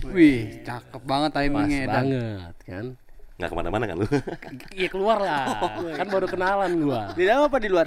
Wih, 0.06 0.60
cakep 0.60 1.02
banget 1.02 1.30
pas 1.32 1.40
timingnya 1.40 1.80
Dan. 1.82 1.88
banget 1.90 2.54
kan 2.62 2.84
Nggak 3.38 3.48
ke 3.48 3.56
mana-mana 3.56 3.84
kan 3.86 3.96
lu? 3.96 4.06
iya 4.72 4.88
keluar 4.88 5.18
lah 5.18 5.46
kan 5.94 6.06
baru 6.06 6.26
kenalan 6.26 6.70
gua 6.76 7.14
Di 7.14 7.22
dalam 7.22 7.46
apa 7.46 7.56
di 7.56 7.68
luar? 7.68 7.86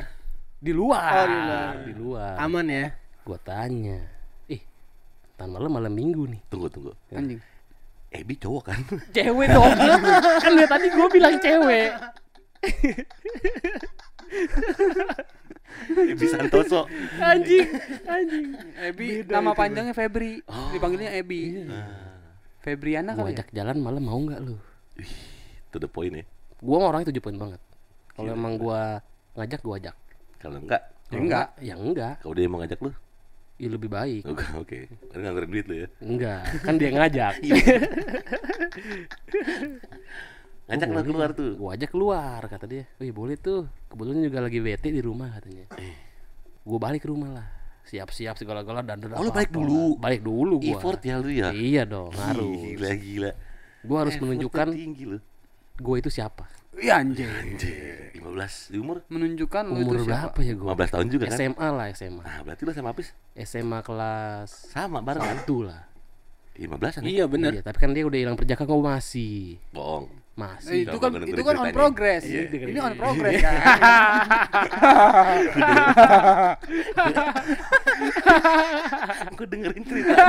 di 0.57 0.71
luar 0.71 1.11
Oh, 1.13 1.27
di 1.27 1.37
luar. 1.37 1.73
di 1.81 1.93
luar 1.93 2.33
Aman 2.37 2.65
ya. 2.65 2.85
gua 3.21 3.37
tanya 3.37 3.99
ih 4.47 4.61
tan 5.35 5.49
malam 5.49 5.67
malam 5.69 5.89
minggu 5.89 6.23
nih 6.25 6.41
tunggu 6.47 6.67
tunggu. 6.67 6.91
Anjing. 7.11 7.41
Ebi 8.09 8.33
cowok 8.35 8.63
kan? 8.65 8.79
cewek 9.11 9.47
dong 9.49 9.71
kan 10.43 10.51
dari 10.53 10.67
tadi 10.67 10.87
gua 10.89 11.07
bilang 11.07 11.35
cewek 11.37 11.89
Ebi 15.91 16.25
Santoso. 16.27 16.85
anjing 17.17 17.67
anjing 18.05 18.47
Ebi 18.77 19.05
nama 19.25 19.51
panjangnya 19.51 19.91
Febri. 19.91 20.39
Dipanggilnya 20.71 21.11
Ebi. 21.13 21.67
Febriana 22.59 23.11
gua 23.11 23.25
kali 23.25 23.33
ya? 23.33 23.35
ajak 23.35 23.49
jalan 23.51 23.77
malam 23.79 23.99
mau 24.01 24.15
nggak 24.17 24.39
lu 24.39 24.55
To 25.71 25.77
the 25.77 25.87
point 25.87 26.13
ya. 26.13 26.25
gua 26.59 26.75
mah 26.77 26.87
orangnya 26.91 27.09
tujuh 27.09 27.23
poin 27.23 27.35
banget. 27.35 27.61
Kalau 28.11 28.29
emang 28.29 28.53
gua 28.55 28.99
ngajak 29.33 29.59
gua 29.61 29.75
ajak. 29.75 29.95
Kalau 30.37 30.57
enggak, 30.57 30.83
ya 31.07 31.17
enggak 31.17 31.47
ya 31.57 31.73
enggak. 31.75 32.15
Kalau 32.19 32.33
dia 32.33 32.45
mau 32.45 32.59
ngajak 32.59 32.79
lu, 32.79 32.91
ya 33.55 33.67
lebih 33.67 33.89
baik. 33.89 34.23
Oke 34.25 34.45
oke. 34.55 34.79
Kan 35.09 35.19
nganggurin 35.21 35.49
duit 35.49 35.65
lu 35.65 35.75
ya. 35.75 35.87
enggak. 36.01 36.41
Kan 36.61 36.75
dia 36.75 36.89
ngajak. 36.91 37.33
Ngajak 40.71 40.87
Oh, 40.87 40.93
lu 40.93 41.03
keluar 41.03 41.29
tuh. 41.35 41.51
gua 41.57 41.69
ajak 41.75 41.89
keluar 41.91 42.39
kata 42.47 42.63
dia. 42.63 42.83
Wih 42.95 43.11
boleh 43.11 43.35
tuh. 43.35 43.67
Kebetulan 43.91 44.23
juga 44.23 44.39
lagi 44.39 44.59
bete 44.59 44.87
di 44.87 45.01
rumah 45.03 45.27
katanya. 45.35 45.67
Gua 46.63 46.77
balik 46.79 47.03
ke 47.03 47.09
rumah 47.11 47.31
lah. 47.33 47.47
Siap-siap 47.81 48.37
segala-gala 48.39 48.79
dan 48.79 49.01
Oh, 49.11 49.25
lu 49.25 49.33
balik 49.33 49.51
dulu? 49.51 49.97
balik 49.99 50.21
dulu 50.23 50.61
gua. 50.61 50.77
Effort 50.79 51.01
ya 51.03 51.19
lu 51.19 51.27
ya. 51.27 51.51
iya 51.51 51.83
dong 51.83 52.13
harus. 52.13 52.55
Gila. 52.77 52.89
Gila. 52.95 53.31
gua 53.81 53.97
harus 54.05 54.15
menunjukkan 54.15 54.67
tinggi 54.71 55.03
lu. 55.09 55.17
Gua 55.81 55.97
itu 55.97 56.07
siapa 56.07 56.45
Iya 56.71 56.97
anjing. 56.97 57.27
Anjir, 57.27 58.15
15 58.15 58.71
di 58.71 58.77
umur 58.79 59.03
Menunjukkan 59.05 59.63
lu 59.67 59.83
umur 59.83 59.93
itu 59.93 60.03
siapa. 60.03 60.31
berapa 60.31 60.39
ya 60.41 60.53
gua 60.55 60.71
15 60.73 60.89
tahun 60.89 61.05
juga 61.09 61.23
kan? 61.27 61.35
SMA 61.35 61.67
lah 61.69 61.85
SMA 61.91 62.21
Nah, 62.21 62.37
berarti 62.41 62.61
lu 62.63 62.71
sama 62.71 62.89
Apis 62.89 63.07
SMA 63.35 63.79
kelas 63.81 64.49
sama 64.71 64.97
bareng 64.99 65.21
kan? 65.21 65.37
satu 65.37 65.57
lah 65.65 65.81
15 66.53 66.95
an 66.95 67.01
ya? 67.01 67.07
Iya 67.11 67.23
benar. 67.25 67.49
iya 67.51 67.61
tapi 67.61 67.77
kan 67.77 67.89
dia 67.91 68.01
udah 68.01 68.17
hilang 68.17 68.35
perjaka 68.35 68.63
gua 68.63 68.93
masih 68.93 69.57
Bohong. 69.69 70.07
Masih 70.31 70.87
itu 70.87 70.95
Coba 70.95 71.11
kan 71.11 71.27
itu 71.27 71.41
kan 71.43 71.55
on 71.59 71.71
progress. 71.71 72.23
Iya. 72.23 72.47
Ini 72.47 72.79
on 72.79 72.95
progress 72.95 73.35
kan. 73.37 73.53
Gue 79.35 79.45
dengerin 79.45 79.83
cerita. 79.83 80.15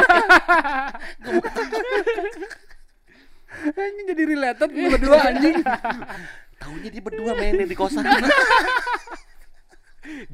Anjing 3.83 4.07
jadi 4.11 4.22
related 4.27 4.68
berdua 4.70 5.18
anjing. 5.22 5.57
Taunya 6.62 6.88
dia 6.90 7.03
berdua 7.03 7.33
mainin 7.35 7.66
di 7.66 7.75
kosan. 7.75 8.07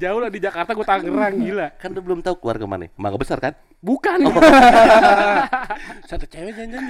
jauh 0.01 0.17
lah 0.17 0.33
di 0.33 0.41
Jakarta 0.41 0.73
gua 0.73 0.81
Tangerang 0.81 1.45
gila 1.45 1.69
kan 1.77 1.93
lu 1.93 2.01
belum 2.01 2.25
tahu 2.25 2.41
keluar 2.41 2.57
ke 2.57 2.65
mana. 2.65 2.85
Mangga 2.97 3.17
besar 3.21 3.37
kan? 3.37 3.53
bukan 3.79 4.27
Satu 6.03 6.27
cewek 6.27 6.51
jangan 6.57 6.83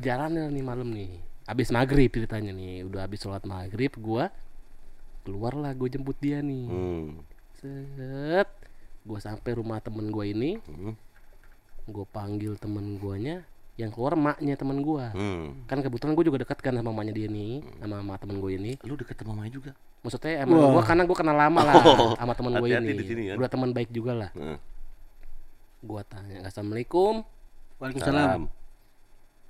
jalan 0.00 0.48
nih 0.48 0.64
malam 0.64 0.88
nih 0.88 1.20
abis 1.44 1.68
maghrib 1.68 2.08
ceritanya 2.08 2.54
nih 2.56 2.86
udah 2.88 3.04
abis 3.04 3.20
sholat 3.20 3.44
maghrib 3.44 3.92
gua 4.00 4.32
keluar 5.26 5.52
lah 5.52 5.76
gue 5.76 5.92
jemput 5.92 6.16
dia 6.16 6.40
nih 6.40 6.64
Hmm. 6.64 7.20
set 7.60 8.48
gua 9.04 9.20
sampai 9.20 9.58
rumah 9.58 9.82
temen 9.84 10.08
gua 10.08 10.24
ini 10.24 10.56
Hmm. 10.64 10.96
gue 11.84 12.06
panggil 12.08 12.56
temen 12.56 12.96
guanya 12.96 13.44
yang 13.80 13.88
keluar 13.88 14.12
maknya 14.12 14.54
temen 14.54 14.78
gua 14.80 15.08
Hmm. 15.10 15.64
kan 15.64 15.80
kebetulan 15.80 16.12
gue 16.12 16.24
juga 16.26 16.38
dekat 16.38 16.60
kan 16.60 16.72
sama 16.72 16.92
mamanya 16.92 17.10
dia 17.10 17.26
nih 17.26 17.64
sama 17.78 17.96
sama 17.98 18.14
temen 18.14 18.36
gue 18.36 18.50
ini 18.52 18.72
Lu 18.82 18.92
deket 18.94 19.16
sama 19.16 19.32
mamanya 19.32 19.52
juga. 19.52 19.72
maksudnya 20.00 20.44
emang 20.44 20.60
gua 20.70 20.82
karena 20.82 21.02
gue 21.02 21.16
kenal 21.16 21.34
lama 21.34 21.60
lah 21.62 21.74
Oh, 21.80 22.12
sama 22.14 22.32
temen 22.32 22.52
gue 22.54 22.68
ini 22.68 22.92
di 22.92 23.04
sini 23.04 23.22
kan. 23.26 23.36
udah 23.36 23.48
teman 23.48 23.70
baik 23.70 23.88
juga 23.88 24.12
lah 24.14 24.30
Heeh. 24.32 24.58
gua 25.80 26.02
tanya 26.02 26.44
assalamualaikum 26.44 27.24
Waalaikumsalam. 27.76 28.44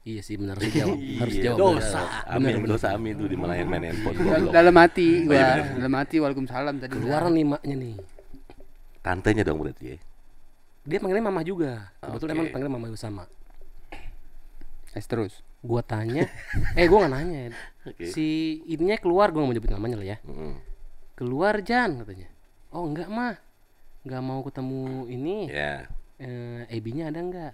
iya 0.03 0.21
sih 0.21 0.39
benar 0.39 0.57
sih 0.57 0.71
jawab 0.73 0.95
harus 0.95 1.35
Iya, 1.35 1.45
jawab 1.45 1.59
dosa. 1.75 2.01
bener. 2.01 2.31
Amin, 2.31 2.53
Bener, 2.57 2.69
dosa 2.71 2.87
amin 2.91 3.13
tuh 3.17 3.27
di 3.27 3.37
main 3.37 3.67
main 3.67 3.83
handphone. 3.85 4.17
Dal- 4.17 4.53
dalam 4.55 4.75
hati 4.77 5.09
Oh, 5.21 5.27
iya, 5.27 5.27
gua. 5.27 5.43
bener. 5.59 5.67
Dalam 5.77 5.95
hati 5.97 6.17
Waalaikumsalam 6.17 6.75
tadi. 6.79 6.93
keluar 6.95 7.23
nih 7.27 7.45
maknya 7.45 7.75
nih 7.77 7.95
Tantenya 9.01 9.43
dong 9.43 9.59
berarti 9.59 9.85
ya. 9.89 9.99
dia 10.81 10.97
panggilnya 10.97 11.21
mama 11.23 11.43
juga 11.43 11.93
kebetulan 12.01 12.33
Oke. 12.33 12.39
emang 12.39 12.49
panggil 12.51 12.71
mama 12.71 12.87
sama 12.95 13.25
Es 14.93 15.07
terus. 15.07 15.43
gua 15.61 15.81
tanya. 15.81 16.25
Eh 16.79 16.87
gua 16.87 17.05
nggak 17.05 17.13
nanya. 17.13 17.53
Oke. 17.85 18.09
si 18.09 18.25
ininya 18.67 18.97
keluar 18.97 19.29
gua 19.29 19.41
nggak 19.41 19.49
mau 19.49 19.57
nyebut 19.57 19.71
namanya 19.71 19.97
lah 19.97 20.09
ya. 20.09 20.19
Heeh. 20.21 20.55
keluar 21.13 21.61
Jan 21.61 22.01
katanya. 22.01 22.29
Oh 22.71 22.85
enggak 22.85 23.07
mah 23.07 23.37
nggak 24.03 24.23
mau 24.23 24.41
ketemu 24.41 24.81
ini. 25.07 25.37
Ya. 25.47 25.85
eh, 26.17 26.65
Ebinya 26.69 27.09
ada 27.09 27.21
nggak? 27.21 27.53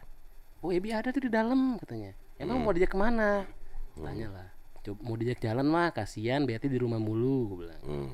Oh 0.61 0.71
Ebi 0.71 0.91
ada 0.91 1.11
tuh 1.11 1.21
di 1.21 1.29
dalam 1.29 1.75
katanya. 1.77 2.15
Emang 2.37 2.59
Hmm. 2.59 2.65
mau 2.65 2.73
diajak 2.73 2.93
ke 2.93 2.99
mana? 2.99 3.43
Tanya 3.95 4.29
lah. 4.31 4.49
Coba 4.81 4.99
mau 5.03 5.17
diajak 5.17 5.41
jalan 5.41 5.67
mah 5.67 5.91
kasihan 5.91 6.43
Betty 6.43 6.67
di 6.67 6.79
rumah 6.79 6.97
mulu 6.97 7.51
gua 7.51 7.59
bilang. 7.61 7.83
Hmm. 7.83 8.11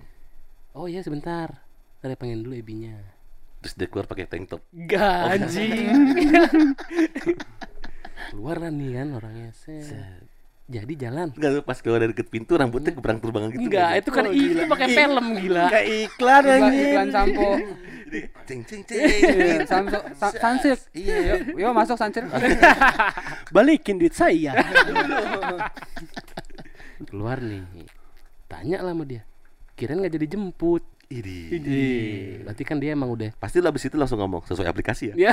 oh 0.73 0.89
iya 0.89 1.01
sebentar. 1.01 1.53
Ntar 2.01 2.17
pengen 2.17 2.43
dulu 2.43 2.57
Ebinya. 2.57 2.97
Terus 3.61 3.77
dia 3.77 3.87
keluar 3.87 4.09
pakai 4.09 4.25
tank 4.25 4.49
top. 4.49 4.63
Gak 4.73 5.21
anjing 5.29 5.87
Keluar 8.31 8.57
lah 8.59 8.71
nih 8.71 8.91
kan 8.95 9.09
orangnya 9.13 9.51
set. 9.53 10.23
Jadi 10.71 10.95
jalan 10.95 11.29
Enggak 11.35 11.67
pas 11.67 11.77
keluar 11.77 12.01
dari 12.01 12.15
deket 12.15 12.31
pintu 12.31 12.55
rambutnya 12.55 12.95
keberang 12.95 13.19
terbangan 13.19 13.51
gitu. 13.51 13.67
Enggak 13.67 13.91
itu 13.99 14.09
kan 14.09 14.25
itu 14.31 14.63
pakai 14.65 14.89
film 14.89 15.27
gila 15.37 15.65
Kayak 15.69 15.87
iklan 15.91 16.43
Iklan, 16.43 16.61
anjing. 16.63 16.87
iklan 16.87 17.09
sampo. 17.11 17.49
Ceng 18.45 18.61
ceng 18.69 18.83
ceng. 18.85 19.01
Iya, 19.01 19.57
Samso, 19.65 19.99
sa- 20.13 20.33
Sunsilk. 20.33 20.81
Iya, 20.93 21.17
yuk, 21.49 21.57
yuk 21.57 21.73
masuk 21.73 21.97
Sunsilk. 21.97 22.29
Balikin 23.55 23.97
duit 23.97 24.13
saya. 24.13 24.53
Keluar 27.03 27.41
nih 27.41 27.65
Tanya 28.47 28.79
lah 28.81 28.95
sama 28.95 29.05
dia 29.05 29.27
Kirain 29.75 29.99
gak 29.99 30.13
jadi 30.13 30.27
jemput 30.29 30.85
Ini. 31.21 31.77
Berarti 32.47 32.63
kan 32.65 32.81
dia 32.81 32.97
emang 32.97 33.13
udah 33.13 33.29
Pasti 33.37 33.61
lo 33.61 33.69
abis 33.69 33.85
itu 33.91 33.97
langsung 34.01 34.17
ngomong 34.23 34.47
sesuai 34.49 34.65
aplikasi 34.65 35.13
ya. 35.13 35.29
Ya. 35.29 35.33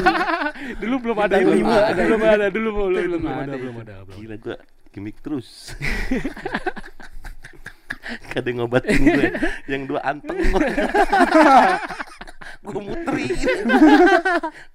dulu 0.80 1.10
belum 1.10 1.18
ada, 1.20 1.36
Belum 1.42 1.60
belum 1.60 1.68
ada. 1.68 1.86
ada, 1.92 2.00
belum 2.06 2.22
ada, 2.24 2.46
dulu 2.48 2.68
belum, 2.72 2.88
Belum 2.88 3.20
belum 3.20 3.32
ada. 3.32 3.42
ada, 3.44 3.56
belum 3.58 3.76
ada. 3.84 3.92
Gila 4.16 4.36
gua 4.40 4.56
gimmick 4.92 5.16
terus. 5.20 5.48
Kadang 8.32 8.60
ngobatin 8.60 8.98
gue 8.98 9.28
yang 9.70 9.88
dua 9.88 10.00
anteng 10.04 10.36
gue 12.62 12.78
muterin 12.78 13.30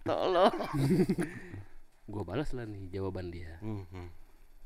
tolong 0.01 0.55
Gua 2.07 2.23
balas 2.23 2.55
lah 2.55 2.63
nih 2.63 2.87
jawaban 2.87 3.29
dia. 3.29 3.59
Mhm. 3.59 4.07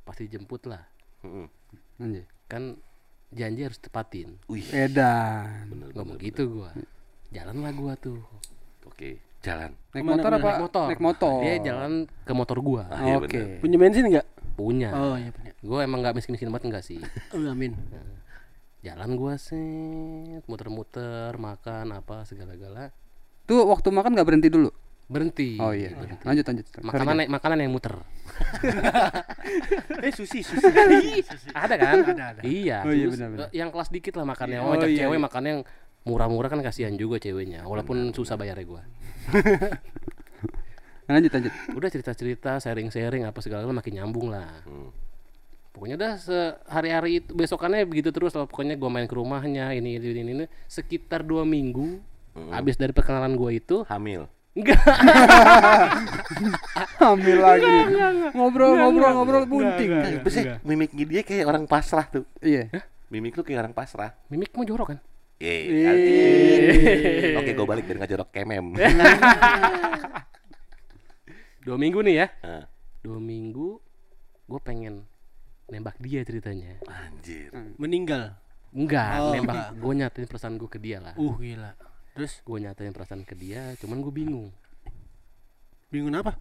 Pasti 0.06 0.30
jemput 0.30 0.62
lah. 0.70 0.86
Mhm. 1.26 1.48
Anjir. 2.00 2.26
Kan 2.46 2.78
janji 3.32 3.62
harus 3.62 3.78
tepatin 3.78 4.36
Wih, 4.46 4.68
Edan. 4.68 5.68
bener, 5.68 5.88
ngomong 5.94 6.16
bener, 6.16 6.28
gitu 6.28 6.44
gua 6.54 6.72
jalan 7.32 7.56
lah 7.58 7.72
gua 7.72 7.94
tuh. 7.96 8.20
Oke, 8.84 9.16
jalan. 9.40 9.72
Naik 9.90 9.94
Ke 9.94 10.04
mana, 10.04 10.14
motor 10.14 10.32
apa? 10.34 10.44
naik 10.44 10.60
motor 10.60 10.86
Naik 10.86 11.02
motor. 11.02 11.36
dia 11.40 11.54
jalan 11.64 11.92
ke 12.22 12.34
motor 12.34 12.58
gua 12.60 12.84
Ah, 12.86 13.00
iya 13.02 13.16
Oke. 13.16 13.28
bener. 13.32 13.60
Punya 13.60 13.78
bensin 13.78 14.06
enggak? 14.06 14.28
punya 14.52 14.90
Oh, 14.92 15.16
iya 15.16 15.32
punya. 15.32 15.52
gua 15.62 15.80
emang 15.82 16.04
nggak 16.04 16.14
miskin 16.14 16.36
miskin 16.36 16.52
banget 16.52 16.68
enggak 16.68 16.84
sih 16.84 17.00
Oh, 17.34 17.40
amin. 17.46 17.72
jalan 18.82 19.10
gua 19.14 19.38
set 19.38 20.44
muter-muter 20.44 21.32
makan 21.36 21.94
apa 21.94 22.26
segala-gala 22.26 22.92
Tuh 23.44 23.64
waktu 23.64 23.90
makan 23.90 24.12
nggak 24.12 24.28
berhenti 24.28 24.50
dulu. 24.50 24.70
Berhenti 25.12 25.58
Oh 25.58 25.72
iya. 25.72 25.92
berhenti. 25.92 26.24
Lanjut 26.24 26.44
lanjut. 26.46 26.66
makanan 26.82 27.14
naik 27.18 27.30
makanan 27.30 27.58
yang 27.60 27.70
muter 27.70 27.94
Eh, 30.02 30.12
susi, 30.12 30.40
susi. 30.42 30.66
ada 31.52 31.74
kan 31.76 32.00
Ada, 32.02 32.24
ada. 32.32 32.40
iya 32.42 32.82
Oh 32.82 32.90
iya, 32.90 33.06
terus, 33.06 33.14
benar-benar. 33.16 33.40
eh, 33.44 33.50
yang 33.54 33.70
kelas 33.70 33.90
dikit 33.90 34.14
lah 34.16 34.24
makannya 34.24 34.58
Oh, 34.58 34.72
oh, 34.72 34.74
iya, 34.82 35.04
cewek 35.04 35.14
iya. 35.14 35.22
makan 35.22 35.44
yang 35.44 35.60
murah-murah 36.02 36.48
kan 36.48 36.60
kasihan 36.60 36.92
juga 36.94 37.18
ceweknya 37.18 37.62
walaupun 37.64 38.10
susah 38.10 38.34
bayarnya 38.34 38.66
gua 38.66 38.82
Lanjut 41.06 41.30
lanjut. 41.30 41.54
udah 41.74 41.90
cerita-cerita 41.90 42.58
sharing-sharing 42.58 43.22
apa 43.24 43.38
segala 43.38 43.62
makin 43.68 43.94
nyambung 43.94 44.28
lah 44.28 44.64
Hmm. 44.64 44.90
pokoknya 45.72 45.96
dah 45.96 46.12
sehari-hari 46.16 47.20
itu 47.20 47.32
besokannya 47.32 47.84
begitu 47.84 48.10
terus 48.10 48.32
lah 48.32 48.44
pokoknya 48.44 48.74
gua 48.74 48.90
main 48.90 49.06
ke 49.06 49.12
rumahnya 49.12 49.72
ini 49.72 49.96
ini 49.96 50.08
ini, 50.14 50.32
ini. 50.34 50.46
sekitar 50.66 51.22
dua 51.22 51.44
minggu 51.44 52.00
habis 52.50 52.74
dari 52.76 52.90
perkenalan 52.90 53.34
gua 53.34 53.50
itu 53.52 53.82
Hamil. 53.86 54.26
Enggak 54.52 54.78
Ambil 57.02 57.38
lagi. 57.38 57.66
Ngobrol 58.32 58.72
ngobrol 58.76 59.12
ngobrol 59.14 59.46
bunting. 59.46 59.90
Tapi 60.20 60.30
sih 60.30 60.44
mimiknya 60.62 61.04
dia 61.04 61.22
kayak 61.22 61.46
orang 61.46 61.64
pasrah 61.66 62.06
tuh. 62.06 62.26
Iya. 62.40 62.70
Mimik 63.08 63.34
lu 63.34 63.42
kayak 63.42 63.60
orang 63.62 63.74
pasrah. 63.74 64.16
mimik 64.28 64.52
mau 64.52 64.64
jorok 64.64 64.88
kan 64.90 65.00
Eh, 65.38 65.66
Oke, 67.34 67.52
gue 67.52 67.66
balik 67.66 67.84
dari 67.84 67.98
ngajorok 67.98 68.30
kemem. 68.30 68.78
dua 71.62 71.78
minggu 71.78 72.02
nih 72.02 72.16
ya 72.16 72.28
Ah, 72.42 72.64
dua 73.00 73.18
minggu 73.18 73.78
gue 74.44 74.60
pengen 74.60 75.06
nembak 75.68 75.94
dia 75.98 76.22
ceritanya 76.22 76.82
Anjir. 76.84 77.54
Meninggal. 77.78 78.34
enggak 78.72 79.10
Oh, 79.20 79.30
nembak 79.32 79.56
enggak. 79.70 79.78
gue 79.78 79.94
nyatain 79.96 80.26
perasaan 80.26 80.56
gue 80.56 80.66
ke 80.68 80.78
dia 80.78 80.98
lah 81.00 81.14
Uh, 81.14 81.36
gila. 81.36 81.74
Terus 82.12 82.42
gue 82.42 82.58
nyatain 82.60 82.92
perasaan 82.92 83.24
ke 83.24 83.34
dia 83.34 83.72
cuman 83.78 84.00
gue 84.00 84.14
bingung 84.14 84.50
bingung 85.88 86.12
apa? 86.14 86.36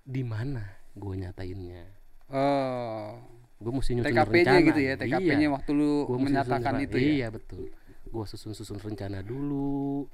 di 0.00 0.20
mana 0.20 0.64
gue 0.92 1.14
nyatainnya 1.16 1.84
Oh. 2.30 3.18
gue 3.56 3.70
mesti 3.70 3.92
nyusun 3.92 4.08
TKP-nya 4.08 4.54
rencana. 4.54 4.66
gitu 4.66 4.80
ya. 4.80 4.92
TKP-nya 4.96 5.46
iya. 5.46 5.50
waktu 5.50 5.70
lu 5.72 5.92
Gua 6.04 6.16
mesti 6.16 6.26
menyatakan 6.26 6.74
itu 6.80 6.96
ya. 6.96 7.04
iya 7.04 7.26
betul 7.28 7.68
gue 8.02 8.24
susun 8.26 8.52
susun 8.52 8.76
rencana 8.76 9.20
dulu 9.20 10.08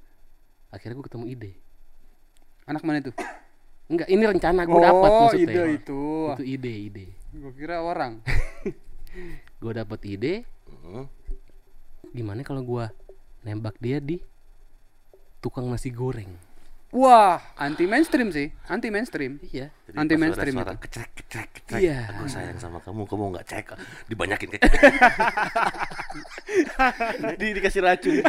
akhirnya 0.68 0.96
gue 0.96 1.06
ketemu 1.06 1.24
ide 1.28 1.52
Anak 2.64 2.82
mana 2.82 2.98
itu? 2.98 3.14
enggak 3.86 4.08
ini 4.08 4.24
rencana 4.26 4.60
gue 4.64 4.80
dapat 4.80 5.08
oh, 5.08 5.20
maksudnya 5.24 5.46
ide 5.46 5.62
itu. 5.76 6.02
itu 6.34 6.42
ide 6.44 6.72
ide 6.82 7.06
Gue 7.32 7.52
kira 7.52 7.78
orang. 7.78 8.24
gue 9.62 9.72
dapat 9.72 10.00
ide 10.04 10.34
Hmm. 10.82 11.06
gimana 12.10 12.42
kalau 12.42 12.62
gue 12.62 12.84
nembak 13.42 13.78
dia 13.78 13.98
di 13.98 14.18
tukang 15.46 15.66
nasi 15.66 15.88
goreng 15.88 16.28
Wah, 16.96 17.42
anti 17.58 17.84
mainstream 17.84 18.30
sih. 18.30 18.48
Anti 18.70 18.88
mainstream. 18.88 19.36
iya 19.44 19.68
Jadi 19.84 19.96
Anti 20.00 20.14
pas 20.14 20.20
mainstream 20.22 20.54
suara, 20.54 20.70
itu. 20.70 20.80
Kecrek, 20.86 21.10
kecrek, 21.18 21.48
kecrek. 21.52 21.80
Iya. 21.82 21.98
Aku 22.14 22.24
sayang 22.24 22.56
sama 22.56 22.78
kamu, 22.78 23.04
kamu 23.04 23.36
nggak 23.36 23.44
cek. 23.44 23.66
Dibanyakin 24.06 24.48
kayak. 24.54 24.64
Di, 27.36 27.46
dikasih 27.52 27.80
racun. 27.84 28.22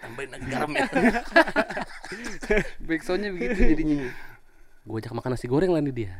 Tambahin 0.00 0.28
lagi 0.32 0.46
garamnya. 0.48 0.84
Backsoundnya 2.80 3.30
begitu 3.32 3.60
jadinya. 3.74 4.08
gue 4.84 4.96
ajak 5.00 5.12
makan 5.12 5.30
nasi 5.32 5.46
goreng 5.48 5.70
lah 5.72 5.80
nih 5.80 5.94
dia 5.96 6.12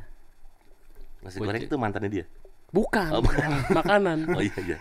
Nasi 1.20 1.36
Gua 1.36 1.48
goreng 1.48 1.62
itu 1.64 1.76
mantannya 1.76 2.10
dia. 2.10 2.24
bukan 2.72 3.08
Oh, 3.12 3.20
bukan. 3.20 3.48
makanan 3.70 4.18
Oh 4.32 4.40
iya 4.40 4.56
iya. 4.64 4.78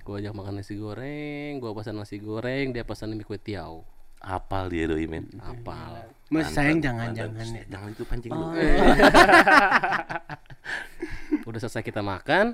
gue 0.00 0.14
ajak 0.18 0.32
makan 0.32 0.52
nasi 0.56 0.74
goreng 0.74 1.52
gue 1.56 1.70
pesan 1.72 1.94
nasi 1.94 2.16
goreng 2.18 2.72
dia 2.72 2.82
pesan 2.82 3.12
mie 3.12 3.22
kue 3.22 3.36
tiaw 3.36 3.84
Apal 4.18 4.68
dia 4.68 4.84
doi 4.84 5.06
men. 5.06 5.24
apal 5.38 6.10
Mas 6.28 6.50
sayang 6.50 6.78
Mantan, 6.78 7.14
jangan-jangan 7.14 7.32
mantan. 7.32 7.48
ya. 7.54 7.64
Jangan 7.70 7.88
itu 7.88 8.02
pancing 8.04 8.32
lu. 8.32 8.46
udah 11.44 11.58
selesai 11.58 11.80
kita 11.80 12.00
makan 12.00 12.52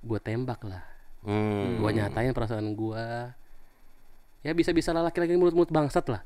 gue 0.00 0.20
tembak 0.20 0.62
lah 0.64 0.82
Hmm. 1.18 1.82
gue 1.82 1.90
nyatain 1.92 2.30
perasaan 2.30 2.72
gue 2.72 3.04
ya 4.40 4.54
bisa 4.54 4.70
bisa 4.70 4.94
lah 4.94 5.02
laki-laki 5.02 5.34
mulut-mulut 5.34 5.66
bangsat 5.68 6.06
lah 6.06 6.22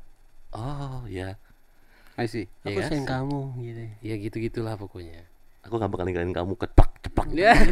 Oh 0.53 1.01
iya. 1.07 1.33
I 2.13 2.29
see. 2.29 2.45
Aku 2.61 2.77
ya, 2.77 2.85
sayang 2.85 3.09
kamu 3.09 3.57
gitu. 3.59 3.83
ya 4.05 4.15
gitu 4.21 4.37
gitulah 4.39 4.77
pokoknya 4.77 5.25
Aku 5.63 5.75
gak 5.75 5.87
bakal 5.87 6.03
ninggalin 6.03 6.31
kamu 6.31 6.53
kepak 6.55 6.89
cepak. 7.01 7.27
ya 7.31 7.55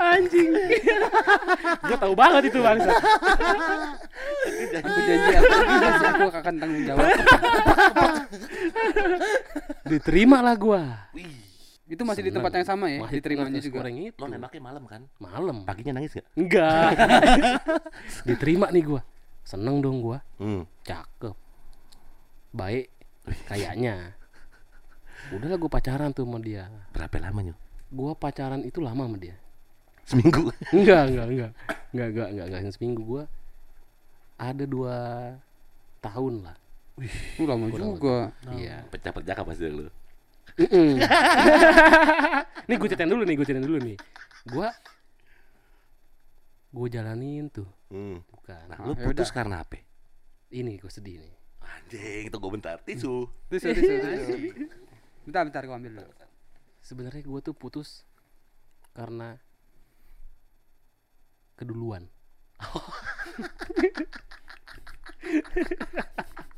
anjing 0.00 0.50
gue 1.82 1.96
tahu 1.96 2.14
banget 2.14 2.42
itu 2.48 2.58
bangsat 2.58 2.96
Aku 4.74 4.98
janji 5.00 5.30
aku, 5.32 5.52
aku 5.52 5.74
janji 5.76 6.04
aku 6.08 6.26
akan 6.32 6.54
tanggung 6.56 6.82
jawab. 6.84 7.06
diterima 9.84 10.38
lah 10.40 10.54
gue 10.56 10.82
Wih. 11.14 11.30
Itu 11.84 12.02
masih 12.02 12.24
di 12.24 12.32
tempat 12.32 12.48
yang 12.54 12.64
sama 12.64 12.88
ya, 12.88 13.04
Masih 13.04 13.20
diterimanya 13.20 13.52
nasi 13.52 13.68
juga. 13.68 13.84
goreng 13.84 13.96
itu 14.00 14.16
Lo 14.16 14.24
nembaknya 14.26 14.62
malam 14.62 14.82
kan? 14.86 15.02
malam 15.18 15.56
Paginya 15.62 15.92
nangis 15.94 16.14
gak? 16.14 16.24
enggak 16.32 16.90
diterima 18.28 18.66
nih 18.68 18.82
gue 18.82 19.00
seneng 19.42 19.78
dong 19.78 20.00
gue 20.00 20.18
Hmm. 20.38 20.62
cakep 20.82 21.34
baik 22.52 22.92
kayaknya. 23.48 24.12
Udahlah 25.32 25.56
gue 25.56 25.70
pacaran 25.72 26.12
tuh 26.12 26.28
sama 26.28 26.38
dia. 26.38 26.68
Berapa 26.92 27.16
lamanya? 27.18 27.56
gue 27.92 28.12
pacaran 28.16 28.64
itu 28.64 28.80
lama 28.80 29.04
sama 29.04 29.20
dia. 29.20 29.36
Seminggu. 30.08 30.48
enggak 30.72 31.12
enggak 31.12 31.26
enggak. 31.28 31.50
Enggak 31.92 32.08
enggak 32.08 32.28
enggak 32.32 32.46
enggak. 32.48 32.72
Seminggu 32.72 33.02
gue 33.04 33.24
ada 34.40 34.64
dua 34.64 34.96
tahun 36.00 36.48
lah. 36.48 36.56
Uh, 37.40 37.46
lama 37.48 37.68
juga. 37.72 38.32
iya. 38.56 38.84
Pecah 38.88 39.12
perjaka 39.12 39.44
pasti 39.44 39.68
lu. 39.68 39.88
Nih 42.68 42.76
gue 42.76 42.88
ceritain 42.88 43.08
dulu 43.08 43.24
nih 43.24 43.36
gue 43.36 43.46
ceritain 43.46 43.64
dulu 43.64 43.78
nih. 43.80 43.96
Gue 44.48 44.68
gue 46.72 46.88
jalanin 46.88 47.52
tuh. 47.52 47.68
Hmm. 47.92 48.24
bukan. 48.32 48.64
Nah, 48.72 48.78
lu 48.88 48.96
ya 48.96 49.04
putus 49.04 49.28
karena 49.28 49.60
apa? 49.60 49.76
ini 50.52 50.76
gue 50.76 50.92
sedih 50.92 51.16
nih 51.16 51.41
Anjing, 51.72 52.28
itu 52.28 52.36
gue 52.36 52.52
bentar. 52.52 52.76
Tisu. 52.84 53.24
Tisu, 53.48 53.68
tisu, 53.76 53.92
tisu. 54.02 54.34
Bentar, 55.24 55.46
bentar, 55.46 55.62
gua 55.64 55.78
ambil 55.78 56.02
dulu. 56.02 56.10
sebenarnya 56.82 57.22
gue 57.22 57.40
tuh 57.46 57.54
putus 57.54 58.02
karena 58.90 59.38
keduluan 61.54 62.10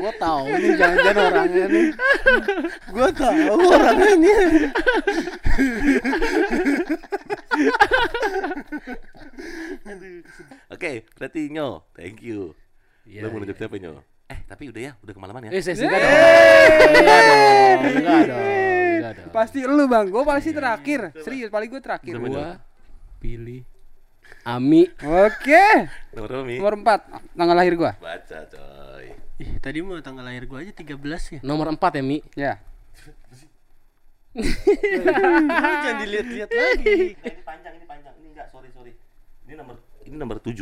Gua 0.00 0.12
tahu 0.18 0.44
nih 0.50 0.72
jangan-jangan 0.74 1.24
orangnya 1.30 1.64
nih. 1.70 1.88
Gua 2.90 3.08
tahu 3.14 3.54
orangnya 3.70 4.14
nih. 4.18 4.36
Oke, 10.70 11.04
berarti 11.18 11.40
Nyo, 11.52 11.84
thank 11.94 12.24
you. 12.24 12.54
Iya, 13.06 13.26
Lu 13.26 13.34
mau 13.34 13.38
iya. 13.38 13.44
nunjuk 13.46 13.58
siapa 13.58 13.76
Nyo? 13.80 13.92
Eh, 14.30 14.38
tapi 14.46 14.70
udah 14.70 14.82
ya, 14.82 14.92
udah 15.02 15.14
kemalaman 15.14 15.50
ya. 15.50 15.58
Eh, 15.58 15.62
saya 15.62 15.74
enggak 15.74 16.00
dong. 16.00 16.14
Enggak 17.82 18.22
dong. 18.30 18.46
Enggak. 19.00 19.14
Pasti 19.34 19.58
lu, 19.66 19.84
Bang. 19.90 20.06
Gua 20.06 20.22
pasti 20.22 20.54
terakhir. 20.54 21.10
Serius, 21.18 21.50
paling 21.50 21.66
gua 21.66 21.82
terakhir. 21.82 22.14
Gua 22.14 22.62
pilih 23.18 23.66
Ami. 24.46 24.88
Oke. 25.00 25.66
Nomor 26.16 26.28
berapa, 26.30 26.44
Mi? 26.46 26.56
Nomor 26.58 26.74
4, 26.80 27.36
tanggal 27.38 27.56
lahir 27.56 27.74
gua. 27.76 27.92
Baca, 27.98 28.38
coy. 28.50 29.06
Ih, 29.40 29.50
tadi 29.62 29.78
mau 29.80 29.96
tanggal 30.00 30.24
lahir 30.24 30.44
gua 30.44 30.64
aja 30.64 30.72
13 30.74 31.38
ya. 31.38 31.40
Nomor 31.44 31.72
4 31.72 31.98
ya, 31.98 32.02
Mi. 32.02 32.18
Ya. 32.34 32.52
Jangan 34.30 35.94
dilihat-lihat 36.06 36.48
lagi. 36.54 37.18
Eh, 37.18 37.18
ini 37.18 37.42
panjang, 37.42 37.74
ini 37.74 37.86
panjang. 37.86 38.14
Ini 38.22 38.28
enggak, 38.30 38.46
sorry, 38.54 38.70
sorry. 38.70 38.94
Ini 39.46 39.58
nomor 39.58 39.76
ini 40.06 40.14
nomor 40.14 40.38
7. 40.38 40.54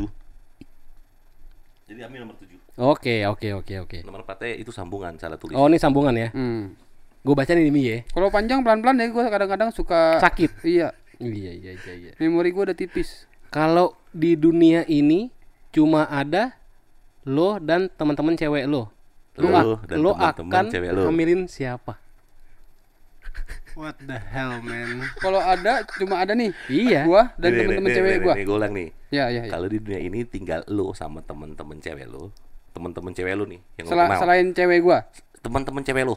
Jadi 1.88 2.00
Ami 2.04 2.16
nomor 2.20 2.36
7. 2.40 2.56
Oke, 2.80 3.28
oke, 3.28 3.48
oke, 3.60 3.74
oke. 3.84 3.98
Nomor 4.08 4.24
4 4.24 4.60
itu 4.60 4.72
sambungan, 4.72 5.16
salah 5.20 5.36
tulis. 5.36 5.56
Oh, 5.56 5.68
ini 5.68 5.76
sambungan 5.76 6.16
ya. 6.16 6.28
Hmm. 6.32 6.72
Gue 7.26 7.34
baca 7.34 7.50
nih 7.52 7.68
Mi 7.68 7.82
ya. 7.84 7.98
Kalau 8.08 8.32
panjang 8.32 8.62
pelan-pelan 8.64 9.02
ya 9.02 9.10
gua 9.10 9.26
kadang-kadang 9.28 9.68
suka 9.74 10.16
Sakit. 10.22 10.64
Iya. 10.64 10.94
Iya, 11.18 11.50
iya, 11.50 11.72
iya, 11.74 11.92
iya. 11.92 12.12
Memori 12.22 12.54
gua 12.54 12.70
udah 12.70 12.78
tipis. 12.78 13.26
Kalau 13.48 13.96
di 14.10 14.34
dunia 14.34 14.84
ini 14.84 15.32
cuma 15.68 16.04
ada 16.04 16.56
lo 17.24 17.56
dan 17.58 17.88
teman-teman 17.90 18.34
cewek 18.34 18.64
lo. 18.64 18.88
Lu, 19.34 19.46
Lu 19.46 19.54
ak- 19.54 19.86
dan 19.86 19.96
lu 19.96 20.10
teman-teman 20.12 20.50
akan 20.50 20.64
cewek 20.68 20.90
lu. 20.90 21.02
hamilin 21.06 21.42
siapa? 21.46 21.94
What 23.72 23.94
the 24.02 24.18
hell 24.18 24.58
man? 24.58 25.06
Kalau 25.16 25.38
ada 25.38 25.86
cuma 25.94 26.18
ada 26.18 26.34
nih. 26.34 26.50
Iya. 26.66 27.06
Gua 27.06 27.30
dan 27.38 27.54
temen-temen 27.54 27.86
nih, 27.86 27.94
cewek 27.94 28.10
nih, 28.10 28.20
gua. 28.20 28.34
Nih, 28.34 28.44
gue 28.44 28.56
ulang 28.56 28.72
nih. 28.74 28.88
Ya, 29.08 29.24
ya, 29.30 29.46
ya. 29.46 29.50
Kalau 29.54 29.70
di 29.70 29.78
dunia 29.78 30.00
ini 30.02 30.26
tinggal 30.26 30.66
lu 30.66 30.90
sama 30.92 31.22
temen-temen 31.22 31.78
cewek 31.78 32.10
lu, 32.10 32.34
temen-temen 32.74 33.12
cewek 33.14 33.34
lu 33.38 33.46
nih 33.46 33.60
yang 33.78 33.86
kenal. 33.86 34.18
selain 34.18 34.46
cewek 34.50 34.78
gua. 34.82 35.06
Temen-temen 35.38 35.82
cewek 35.86 36.02
lu, 36.02 36.16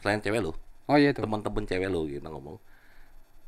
selain 0.00 0.18
cewek 0.18 0.40
lu, 0.40 0.56
Oh 0.88 0.96
iya 0.96 1.12
tuh. 1.12 1.28
temen-temen 1.28 1.62
cewek 1.68 1.88
lu 1.92 2.08
gitu 2.08 2.24
ngomong. 2.24 2.56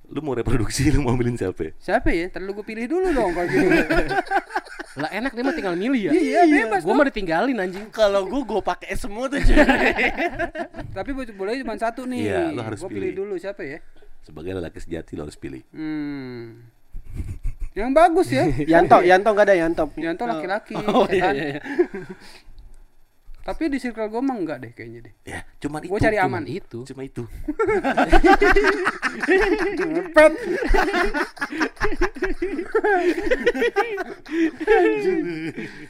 Lu 0.06 0.22
mau 0.22 0.32
reproduksi, 0.32 0.86
lu 0.88 1.02
mau 1.02 1.12
ambilin 1.12 1.34
siapa? 1.34 1.74
Siapa 1.76 2.08
ya? 2.08 2.30
Terlalu 2.30 2.62
gue 2.62 2.66
pilih 2.66 2.86
dulu 2.86 3.06
dong 3.10 3.30
kalau 3.32 3.48
gitu. 3.48 3.66
Lah 4.96 5.10
enak 5.12 5.36
dia 5.36 5.44
mah 5.44 5.52
tinggal 5.52 5.76
milih 5.76 6.08
ya. 6.08 6.10
Iya, 6.10 6.40
bebas 6.46 6.80
Gua 6.80 6.96
mah 6.96 7.04
ditinggalin 7.04 7.52
anjing. 7.58 7.84
Kalau 7.90 8.24
gua 8.24 8.40
gua 8.42 8.60
pakai 8.64 8.96
semua 8.96 9.28
tuh 9.28 9.44
cewek. 9.44 9.92
Tapi 10.96 11.10
bo- 11.12 11.36
boleh 11.36 11.60
cuma 11.60 11.76
satu 11.76 12.08
nih. 12.08 12.22
Iya, 12.24 12.40
lu 12.48 12.64
harus 12.64 12.80
Gua 12.80 12.88
pilih 12.88 13.12
pilih. 13.12 13.16
dulu 13.20 13.34
siapa 13.36 13.60
ya? 13.60 13.78
Sebagai 14.24 14.56
lelaki 14.56 14.80
sejati 14.80 15.12
lu 15.12 15.28
harus 15.28 15.36
pilih. 15.36 15.60
Hmm. 15.68 16.64
Yang 17.76 17.90
bagus 17.92 18.28
ya. 18.32 18.48
Yanto, 18.72 19.04
Yanto 19.04 19.28
enggak 19.36 19.46
ada 19.52 19.56
Yanto. 19.58 19.84
Yanto 20.00 20.24
laki-laki. 20.24 20.74
Oh 20.80 21.04
ya 21.04 21.12
iya 21.12 21.20
kan? 21.20 21.34
iya. 21.36 21.60
Tapi 23.46 23.70
di 23.70 23.78
circle 23.78 24.10
gue 24.10 24.18
mah 24.18 24.34
enggak 24.34 24.58
deh 24.58 24.72
kayaknya 24.74 25.06
deh. 25.06 25.14
Ya, 25.22 25.46
cuman 25.62 25.86
itu. 25.86 25.90
Gue 25.94 26.00
cari 26.02 26.18
Cuman 26.18 26.42
aman. 26.42 26.44
itu. 26.50 26.78
Cuma 26.82 27.02
itu. 27.06 27.22
Ngepet. 29.86 30.32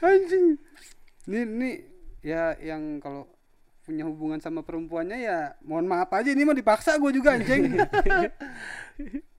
Anjing. 0.05 0.47
Ini 1.27 1.41
ini 1.49 1.71
ya 2.21 2.53
yang 2.61 3.01
kalau 3.01 3.25
punya 3.89 4.05
hubungan 4.05 4.37
sama 4.43 4.61
perempuannya 4.61 5.17
ya 5.17 5.55
mohon 5.65 5.89
maaf 5.89 6.13
aja 6.13 6.35
ini 6.35 6.45
mah 6.45 6.53
dipaksa 6.53 7.01
gue 7.01 7.09
juga 7.17 7.41
anjing. 7.41 7.73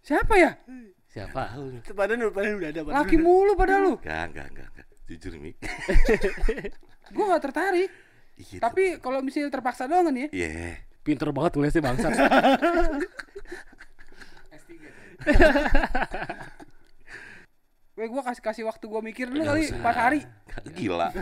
Siapa 0.01 0.34
ya? 0.41 0.58
Siapa? 1.06 1.53
Padahal 1.93 2.34
padahal 2.34 2.58
udah 2.58 2.69
ada. 2.73 2.82
padahal 2.82 3.06
Laki 3.06 3.17
mulu 3.21 3.53
padahal 3.53 3.82
lu. 3.86 3.93
Enggak, 4.01 4.25
enggak, 4.34 4.47
enggak, 4.49 4.67
enggak. 4.73 4.88
Jujur, 5.08 5.34
Mik. 5.39 5.56
Gue 7.15 7.25
gak 7.32 7.43
tertarik. 7.45 7.88
Iya. 8.38 8.62
Tapi 8.62 9.02
kalau 9.02 9.26
misalnya 9.26 9.50
terpaksa 9.50 9.89
doang 9.89 10.08
kan 10.10 10.15
ya. 10.15 10.30
Iya. 10.30 10.78
Pinter 11.02 11.34
banget 11.34 11.58
nulisnya 11.58 11.82
bangsat. 11.82 12.13
Gue 17.97 18.06
gua 18.13 18.21
kasih 18.21 18.43
kasih 18.45 18.63
waktu 18.69 18.86
gue 18.86 19.02
mikir 19.02 19.26
dulu 19.28 19.43
kali 19.43 19.67
usah. 19.67 19.82
4 19.82 20.04
hari. 20.06 20.19
Gila. 20.78 21.10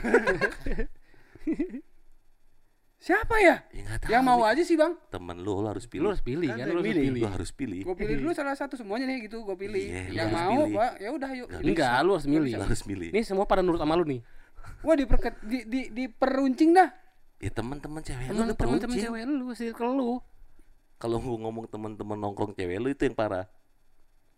Siapa 3.05 3.37
ya? 3.37 3.61
Ya, 3.69 4.01
tahu, 4.01 4.09
Yang 4.09 4.23
mau 4.25 4.41
aja 4.49 4.63
sih 4.65 4.73
bang. 4.73 4.97
Temen 5.13 5.37
lu, 5.45 5.61
lu 5.61 5.69
harus 5.69 5.85
pilih. 5.85 6.09
Lu 6.09 6.09
harus 6.09 6.25
pilih 6.25 6.49
kan, 6.49 6.65
lu 6.65 6.81
harus 6.81 6.97
pilih. 6.97 7.21
Lu 7.21 7.29
harus 7.29 7.51
pilih. 7.53 7.81
Gue 7.85 7.95
pilih 7.95 8.15
dulu 8.17 8.33
salah 8.33 8.57
satu 8.57 8.73
semuanya 8.73 9.05
nih 9.05 9.29
gitu. 9.29 9.45
Gue 9.45 9.53
pilih. 9.53 10.09
Lu 10.09 10.17
yang 10.17 10.33
mau 10.33 10.65
pilih. 10.65 10.73
pak 10.73 10.91
ya 10.97 11.09
udah 11.13 11.29
yuk. 11.37 11.47
Nggak 11.53 11.61
Enggak, 11.69 12.01
lu 12.01 12.11
harus 12.17 12.25
milih. 12.25 12.51
Lu 12.57 12.63
harus 12.65 12.81
milih. 12.89 13.09
Ini 13.13 13.21
semua 13.21 13.45
pada 13.45 13.61
nurut 13.61 13.77
sama 13.77 13.93
lu 13.93 14.09
nih. 14.09 14.25
Wah 14.81 14.97
diperket 14.97 15.37
di 15.45 15.69
di 15.69 15.81
diperuncing 15.93 16.73
dah. 16.73 16.89
Ya 17.43 17.51
teman-teman 17.51 18.01
cewek 18.01 18.31
lu 18.31 18.31
Temen 18.31 18.47
udah 18.47 18.57
temen 18.57 18.79
peruncing. 18.79 19.01
cewek 19.03 19.23
lu, 19.27 19.47
circle 19.51 19.91
lu. 19.93 20.11
Kalau 20.95 21.19
gua 21.19 21.37
ngomong 21.43 21.67
teman-teman 21.67 22.17
nongkrong 22.17 22.55
cewek 22.55 22.79
lu 22.79 22.87
itu 22.89 23.03
yang 23.05 23.15
parah. 23.15 23.45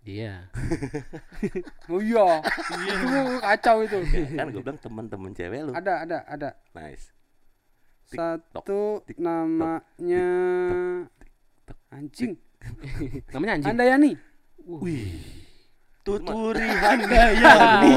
Iya. 0.08 0.48
Oh 1.92 2.00
iya. 2.00 2.40
itu 2.72 3.38
kacau 3.44 3.78
itu. 3.84 3.98
kan 4.40 4.48
gue 4.50 4.62
bilang 4.64 4.80
teman-teman 4.80 5.32
cewek 5.36 5.60
lu. 5.68 5.72
ada 5.76 6.04
ada 6.08 6.18
ada. 6.26 6.50
Nice. 6.72 7.12
Tik, 8.08 8.16
Satu 8.16 9.04
tik, 9.04 9.20
namanya 9.20 10.28
anjing. 11.92 12.40
Namanya 13.36 13.52
anjing. 13.60 13.72
Andayani. 13.76 14.12
Wih. 14.64 15.47
Tuturi 16.08 16.64
Handayani. 16.64 17.94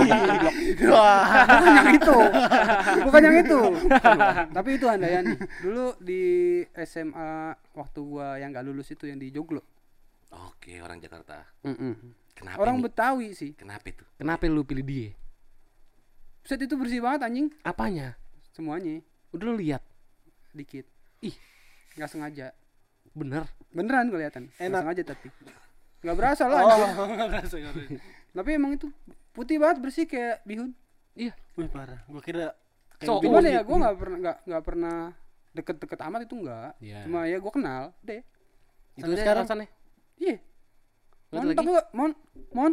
Wah. 0.85 1.23
Bukan 1.47 1.71
yang 1.71 1.89
itu. 1.95 2.17
Bukan 3.07 3.21
yang 3.23 3.37
itu. 3.39 3.61
Tapi 4.51 4.71
itu 4.75 4.87
Handayani. 4.87 5.35
Dulu 5.63 5.95
di 6.03 6.23
SMA 6.83 7.31
waktu 7.71 8.01
gua 8.03 8.35
yang 8.37 8.51
gak 8.51 8.67
lulus 8.67 8.91
itu 8.91 9.07
yang 9.07 9.17
di 9.17 9.31
Joglo. 9.31 9.63
Oke, 10.51 10.79
orang 10.79 10.99
Jakarta. 10.99 11.47
Mm-mm. 11.63 11.95
Kenapa 12.35 12.59
Orang 12.59 12.79
nih? 12.79 12.85
Betawi 12.87 13.29
sih. 13.31 13.51
Kenapa 13.55 13.87
itu? 13.87 14.03
Kenapa 14.17 14.43
lu 14.47 14.63
pilih 14.63 14.83
dia? 14.83 15.11
Set 16.43 16.59
itu 16.59 16.75
bersih 16.75 16.99
banget 16.99 17.27
anjing. 17.27 17.47
Apanya? 17.63 18.17
Semuanya 18.51 19.05
Udah 19.31 19.45
lu 19.47 19.55
lihat. 19.55 19.83
dikit. 20.51 20.83
Ih, 21.23 21.37
Nggak 21.95 22.11
sengaja. 22.11 22.47
bener. 23.13 23.47
Beneran 23.71 24.11
kelihatan. 24.11 24.51
Nggak 24.51 24.67
Enak. 24.67 24.81
sengaja 24.83 25.03
tapi. 25.15 25.29
Nggak 26.01 26.17
berasa 26.17 26.45
lah 26.49 26.61
Oh, 26.65 27.07
berasa. 27.33 27.57
Tapi 28.31 28.51
emang 28.57 28.73
itu 28.75 28.89
putih 29.37 29.61
banget 29.61 29.79
bersih 29.85 30.05
kayak 30.09 30.41
bihun. 30.49 30.73
Iya. 31.15 31.33
Wih 31.59 31.69
parah. 31.69 32.01
Gua 32.09 32.23
kira 32.25 32.57
So. 33.01 33.17
Cuman 33.25 33.41
ya 33.49 33.65
gua 33.65 33.77
nggak 33.81 33.97
pernah 33.97 34.19
nggak 34.21 34.39
nggak 34.45 34.65
pernah 34.65 34.97
deket-deket 35.57 35.99
amat 36.05 36.21
itu 36.29 36.35
enggak. 36.37 36.71
Iya. 36.85 36.99
Cuma 37.09 37.21
ya 37.25 37.37
gua 37.41 37.53
kenal 37.53 37.83
deh. 38.05 38.21
Itu 38.97 39.09
Sampai 39.09 39.21
sekarang? 39.25 39.45
alasannya. 39.49 39.69
Iya. 40.21 40.37
Lagi? 41.31 41.65
gua, 41.65 41.83
mon, 41.97 42.13
mon. 42.53 42.73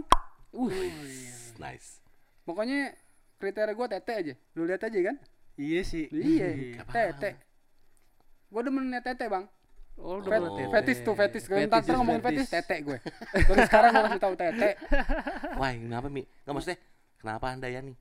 Nice. 1.58 2.04
Pokoknya 2.44 2.92
kriteria 3.40 3.72
gua 3.72 3.88
tete 3.88 4.14
aja. 4.14 4.34
Lu 4.60 4.68
lihat 4.68 4.84
aja 4.84 5.00
kan? 5.00 5.16
Iya 5.56 5.82
sih. 5.88 6.06
Iya, 6.12 6.84
tete. 6.92 7.40
Gua 8.52 8.62
demen 8.68 8.92
tete, 9.00 9.26
Bang. 9.32 9.48
Oh, 9.98 10.22
Fet, 10.22 10.38
udah 10.38 10.70
fetis 10.72 10.98
tuh, 11.02 11.12
fetis. 11.12 11.44
Gue 11.46 11.66
ntar 11.66 11.82
Fetis, 11.82 11.92
ngomongin 11.92 12.22
fetis. 12.22 12.46
fetis, 12.46 12.70
tete 12.70 12.76
gue. 12.82 12.98
Baru 13.44 13.60
sekarang 13.66 13.90
gua 13.92 14.02
kasih 14.06 14.22
tahu 14.22 14.34
tete. 14.38 14.70
Wah, 15.58 15.70
kenapa 15.74 16.08
Mi? 16.08 16.22
Enggak 16.22 16.54
maksudnya 16.54 16.78
kenapa 17.18 17.46
Anda 17.50 17.68
ya 17.68 17.82
nih? 17.82 17.98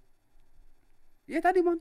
Iya 1.26 1.40
tadi, 1.40 1.59
Mon. 1.64 1.80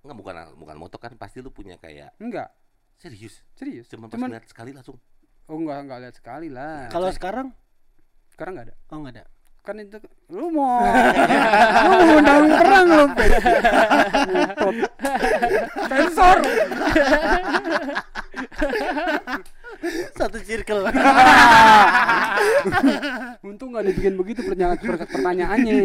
Enggak 0.00 0.16
bukan 0.16 0.34
bukan 0.56 0.74
moto 0.74 0.96
kan 0.96 1.12
pasti 1.14 1.38
lu 1.38 1.52
punya 1.52 1.76
kayak 1.76 2.16
Enggak, 2.16 2.48
serius. 2.96 3.44
serius. 3.52 3.84
Cuma 3.86 4.08
pas 4.08 4.16
Cuman 4.16 4.32
ngeliat 4.32 4.48
sekali 4.48 4.72
langsung. 4.72 4.96
oh 5.44 5.54
enggak 5.54 5.78
enggak 5.84 5.98
lihat 6.00 6.14
sekali 6.16 6.48
lah. 6.48 6.88
Kalau 6.88 7.12
sekarang 7.12 7.52
sekarang 8.32 8.56
enggak 8.56 8.72
ada. 8.72 8.76
oh 8.88 8.96
enggak 8.96 9.14
ada. 9.14 9.24
Kan 9.60 9.76
itu 9.76 10.00
lu 10.32 10.48
mau 10.48 10.80
lu 11.84 11.92
mau 12.00 12.16
undang 12.16 12.48
perang 12.48 12.86
lu. 12.88 13.04
Sensor. 15.86 16.38
Satu 20.12 20.38
circle. 20.40 20.84
Untung 23.42 23.72
enggak 23.72 23.84
dibikin 23.88 24.14
begitu 24.14 24.40
pertanya- 24.42 24.76
per- 24.76 25.08
pertanyaannya. 25.08 25.76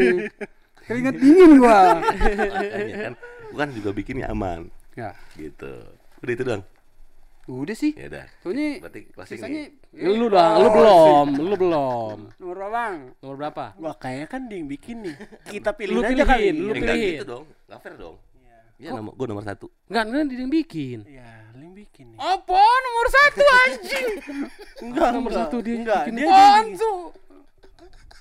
Keringet 0.86 1.16
dingin 1.18 1.52
gua. 1.58 1.98
Kan 2.04 3.14
bukan 3.50 3.68
juga 3.72 3.90
bikinnya 3.92 4.28
aman 4.28 4.68
Ya, 4.94 5.16
gitu. 5.34 5.82
Udah 6.20 6.34
itu 6.34 6.44
doang. 6.44 6.64
udah 7.46 7.74
sih. 7.74 7.94
Ya 7.94 8.10
udah. 8.10 8.26
Soalnya 8.40 8.68
Berarti 8.82 9.02
closing 9.08 9.38
sisanya 9.38 9.62
nih. 9.62 10.02
Lu 10.12 10.28
dong, 10.28 10.54
lu 10.58 10.70
belum, 10.72 11.28
lu 11.38 11.56
belum. 11.56 12.18
nomor 12.36 12.56
berapa, 12.58 12.74
Bang? 12.74 12.96
Nomor 13.22 13.36
berapa? 13.38 13.66
Wah, 13.78 13.96
kayaknya 13.96 14.28
kan 14.28 14.42
dia 14.46 14.58
yang 14.58 14.68
bikin 14.68 14.98
nih. 15.06 15.16
Kita 15.54 15.72
pilih 15.72 15.94
Lu 15.94 16.02
aja 16.02 16.10
pilihin, 16.10 16.26
kali. 16.26 16.46
lu 16.58 16.72
enggak 16.74 16.82
pilihin. 16.90 17.14
gitu 17.14 17.26
dong. 17.28 17.46
Enggak 17.66 17.80
fair 17.80 17.96
dong. 17.96 18.16
Iya, 18.76 18.92
nomor 18.92 19.12
gua 19.14 19.28
nomor 19.30 19.44
satu. 19.44 19.72
Enggak, 19.88 20.04
ini 20.06 20.20
dia 20.28 20.38
yang 20.38 20.52
bikin. 20.52 21.00
Ya, 21.06 21.30
lu 21.52 21.64
yang 21.64 21.76
bikin 21.76 22.06
nih. 22.12 22.18
Apa 22.18 22.60
nomor 22.60 23.06
satu 23.08 23.44
anjing? 23.64 24.06
Enggak, 24.86 25.10
nomor 25.12 25.30
enggak. 25.30 25.46
satu 25.46 25.58
dia 25.60 25.76
Enggak, 25.78 26.02
bikin. 26.04 26.14
dia. 26.18 26.28
Ansu. 26.60 26.94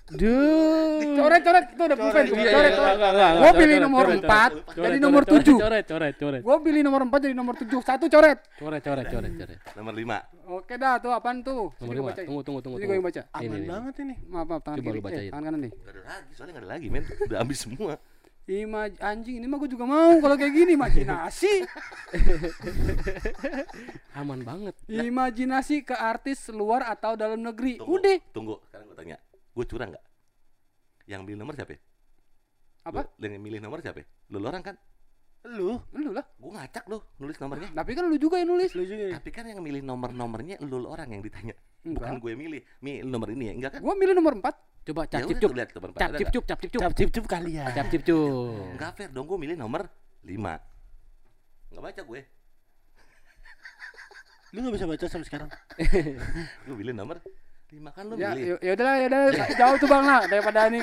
Duh. 0.05 1.01
Coret 1.17 1.41
coret 1.41 1.65
itu 1.67 1.81
udah. 1.83 1.97
Iya, 1.97 2.05
Coret 2.05 2.27
iya, 2.29 2.53
coret. 2.53 2.73
enggak, 2.77 2.93
enggak, 2.93 3.11
Gua 3.11 3.41
enggak, 3.41 3.55
pilih 3.57 3.73
coret, 3.73 3.85
nomor 3.89 4.05
coret, 4.05 4.21
4 4.21 4.21
coret, 4.21 4.53
jadi 4.69 4.85
coret, 4.85 5.01
nomor 5.01 5.23
coret, 5.25 5.45
7. 5.49 5.57
Coret, 5.57 5.85
coret, 5.89 6.15
coret. 6.15 6.41
Gua 6.45 6.57
pilih 6.61 6.83
nomor 6.85 7.01
4 7.09 7.25
jadi 7.25 7.35
nomor 7.35 7.55
7. 7.57 7.81
Satu 7.81 8.05
coret. 8.07 8.39
Coret, 8.55 8.83
coret, 8.85 9.07
coret, 9.09 9.33
coret. 9.35 9.59
Nomor 9.75 9.93
lima. 9.93 10.19
Oke 10.47 10.75
dah 10.77 11.01
tuh 11.01 11.11
apaan 11.11 11.41
tuh? 11.41 11.73
Nomor 11.81 11.95
lima. 11.97 12.11
Tunggu, 12.15 12.43
tunggu, 12.45 12.61
tunggu. 12.61 12.77
Sini 12.77 12.87
gua 12.87 12.95
yang 12.95 13.07
baca. 13.09 13.23
Ini, 13.25 13.33
Aman 13.43 13.57
ini. 13.57 13.67
banget 13.67 13.95
ini. 13.99 14.15
Maaf, 14.29 14.47
maaf 14.47 14.61
tangan 14.63 14.77
Coba 14.79 14.87
kiri. 14.87 14.95
lu 14.95 15.03
bacain. 15.03 15.25
Eh, 15.25 15.33
tangan 15.33 15.45
kanan 15.49 15.61
nih. 15.65 15.73
Enggak 15.73 15.89
ada 15.89 16.03
lagi, 16.05 16.31
soalnya 16.31 16.53
enggak 16.53 16.63
ada 16.63 16.71
lagi, 16.71 16.87
men. 16.93 17.05
Udah 17.25 17.39
habis 17.41 17.59
semua. 17.59 17.93
Ima 18.45 18.93
anjing 19.01 19.41
ini 19.41 19.49
mah 19.49 19.57
gua 19.57 19.65
juga 19.67 19.89
mau 19.89 20.21
kalau 20.21 20.37
kayak 20.37 20.53
gini 20.53 20.77
imajinasi. 20.77 21.65
Aman 24.21 24.45
banget. 24.45 24.77
Imajinasi 24.85 25.81
ke 25.81 25.97
artis 25.97 26.53
luar 26.53 26.85
atau 26.85 27.17
dalam 27.17 27.41
negeri. 27.41 27.81
Tunggu, 27.81 27.97
Udah. 27.97 28.19
Tunggu, 28.37 28.55
sekarang 28.69 28.87
gua 28.93 28.97
tanya. 28.97 29.17
Gua 29.51 29.65
curang 29.65 29.89
enggak? 29.97 30.05
Yang 31.05 31.21
milih 31.25 31.39
nomor 31.41 31.55
siapa? 31.57 31.73
ya? 31.73 31.81
Apa? 32.85 33.01
Lu- 33.17 33.25
Yang 33.25 33.41
milih 33.41 33.61
nomor 33.65 33.79
siapa? 33.81 33.99
ya? 34.05 34.07
Lu 34.29 34.37
lu 34.37 34.47
orang 34.47 34.61
kan? 34.63 34.77
Lu, 35.45 35.77
Lu 35.93 36.11
lah. 36.17 36.25
Gua 36.41 36.57
ngacak 36.57 36.89
lu 36.89 36.99
nulis 37.21 37.37
nomornya. 37.37 37.69
Tapi 37.71 37.91
kan 37.93 38.09
lu 38.09 38.17
juga 38.17 38.41
yang 38.41 38.49
nulis. 38.49 38.73
lu 38.73 38.85
juga. 38.85 39.13
ya? 39.13 39.21
Tapi 39.21 39.29
kan 39.29 39.45
yang 39.45 39.61
milih 39.61 39.85
nomor-nomornya 39.85 40.57
lu 40.65 40.81
lu 40.81 40.89
orang 40.89 41.13
yang 41.13 41.21
ditanya. 41.21 41.53
Bukan 41.85 42.01
Enggak. 42.01 42.25
gue 42.25 42.33
milih. 42.33 42.61
Mi 42.81 43.05
nomor 43.05 43.29
ini 43.29 43.53
ya? 43.53 43.55
Enggak 43.61 43.71
kan? 43.77 43.81
Gua 43.85 43.93
milih 43.93 44.17
nomor 44.17 44.41
4. 44.41 44.49
Coba 44.85 45.01
Ya 45.05 45.09
cap 45.09 45.21
cip 45.25 45.37
cup. 45.41 45.51
lihat 45.53 45.71
nomor 45.73 45.89
empat. 45.93 46.01
Cap 46.01 46.09
Ada 46.09 46.17
cip 46.17 46.25
nggak? 46.25 46.35
cup, 46.37 46.45
cap 46.45 46.59
cip 46.61 46.71
cup. 46.73 46.81
Cap 46.81 46.93
cip 46.97 47.11
cip 47.13 47.25
kali 47.29 47.51
ya. 47.57 47.65
Cap 47.73 47.87
cip 47.89 48.03
cup. 48.05 48.73
Enggak 48.73 48.91
fair 48.97 49.11
dong, 49.13 49.25
gue 49.25 49.39
milih 49.41 49.57
nomor 49.57 49.83
5 50.25 50.33
Enggak 51.73 51.83
baca 51.83 52.03
gue 52.05 52.21
Lu 54.55 54.59
gak 54.63 54.75
bisa 54.79 54.87
baca 54.87 55.05
sampai 55.11 55.27
sekarang. 55.27 55.51
Lu 56.71 56.79
pilih 56.79 56.95
nomor 56.95 57.19
lima 57.71 57.91
kan 57.91 58.05
lu 58.07 58.15
Ya, 58.15 58.37
milih. 58.37 58.61
ya 58.61 58.71
udahlah, 58.77 58.95
ya 59.01 59.07
udah 59.09 59.23
jauh 59.61 59.77
tuh 59.79 59.89
Bang 59.89 60.05
lah 60.05 60.23
daripada 60.27 60.69
ini 60.69 60.81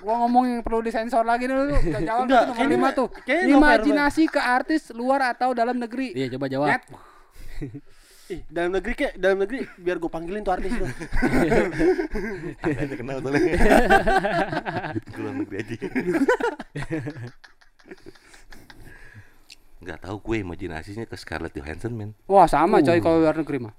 gua 0.00 0.14
ngomong 0.24 0.44
yang 0.48 0.60
perlu 0.62 0.80
disensor 0.80 1.22
lagi 1.22 1.44
dulu. 1.44 1.70
Jawab 2.00 2.24
Enggak, 2.26 2.42
tuh 2.42 2.54
nomor 2.54 2.66
lima 2.66 2.88
tuh. 2.90 3.08
Imajinasi 3.26 4.24
ke 4.26 4.40
artis 4.40 4.88
luar 4.90 5.30
atau 5.30 5.52
dalam 5.52 5.76
negeri. 5.76 6.10
Iya, 6.12 6.34
coba 6.34 6.46
jawab. 6.48 6.68
Net. 6.72 6.82
Ih, 8.24 8.40
dalam 8.48 8.72
negeri 8.72 8.96
kek, 8.96 9.20
dalam 9.20 9.36
negeri 9.36 9.68
biar 9.76 10.00
gue 10.00 10.08
panggilin 10.08 10.40
tuh 10.40 10.56
artis 10.56 10.72
tuh. 10.72 10.88
Tangganya 12.56 12.96
kenal 12.96 13.16
soalnya. 13.20 13.52
Keluar 15.12 15.34
negeri 15.36 15.56
aja. 15.60 15.76
Nggak 19.84 19.98
tahu 20.00 20.16
gue 20.24 20.36
imajinasinya 20.40 21.04
ke 21.04 21.16
Scarlett 21.20 21.52
Johansson 21.52 21.92
men 21.92 22.16
Wah, 22.24 22.48
sama 22.48 22.80
coy 22.80 22.96
kalau 23.04 23.20
luar 23.20 23.36
negeri 23.36 23.68
mah. 23.68 23.74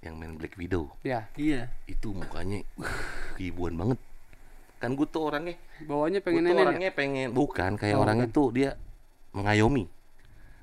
Yang 0.00 0.16
main 0.16 0.34
Black 0.34 0.54
Widow 0.54 0.88
Ya, 1.00 1.28
iya. 1.34 1.68
itu 1.84 2.10
mukanya 2.10 2.64
uh, 2.76 2.88
keibuan 3.34 3.74
banget 3.74 3.98
kan 4.76 4.92
gue 4.92 5.04
tuh 5.04 5.22
orangnya 5.22 5.54
bawahnya 5.82 6.18
gue 6.18 6.26
pengen 6.26 6.40
tuh 6.40 6.48
nenek. 6.48 6.56
ya? 6.56 6.64
orangnya 6.66 6.90
pengen 6.90 7.28
bukan 7.30 7.70
kayak 7.76 7.94
Oh, 7.94 8.02
orangnya 8.02 8.26
bukan. 8.26 8.38
tuh 8.38 8.48
dia 8.50 8.70
mengayomi 9.30 9.84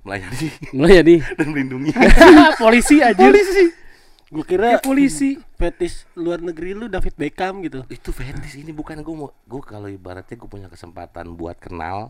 melayani 0.02 0.48
Mulai 0.72 0.92
ya 0.92 1.02
nih. 1.04 1.20
dan 1.36 1.48
melindungi 1.48 1.92
polisi 2.62 2.98
aja. 3.00 3.20
Polisi. 3.20 3.64
Gue 4.28 4.44
kira 4.44 4.80
polisi. 4.80 5.40
fetis 5.54 6.04
luar 6.14 6.38
negeri 6.38 6.72
lu 6.72 6.86
David 6.86 7.14
Beckham 7.14 7.62
gitu. 7.62 7.82
itu 7.88 8.10
fetis 8.10 8.56
ini 8.56 8.70
bukan 8.70 9.00
gue 9.00 9.14
mau 9.14 9.30
gue 9.30 9.62
kalau 9.62 9.86
ibaratnya 9.86 10.34
gue 10.34 10.46
punya 10.46 10.68
kesempatan 10.68 11.34
buat 11.34 11.58
kenal 11.58 12.10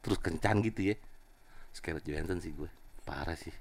terus 0.00 0.16
kencan 0.16 0.60
gitu 0.60 0.92
ya 0.92 0.96
Scarlett 1.70 2.02
Johansson 2.02 2.38
sih 2.38 2.50
gue 2.50 2.68
parah 3.02 3.34
sih 3.34 3.52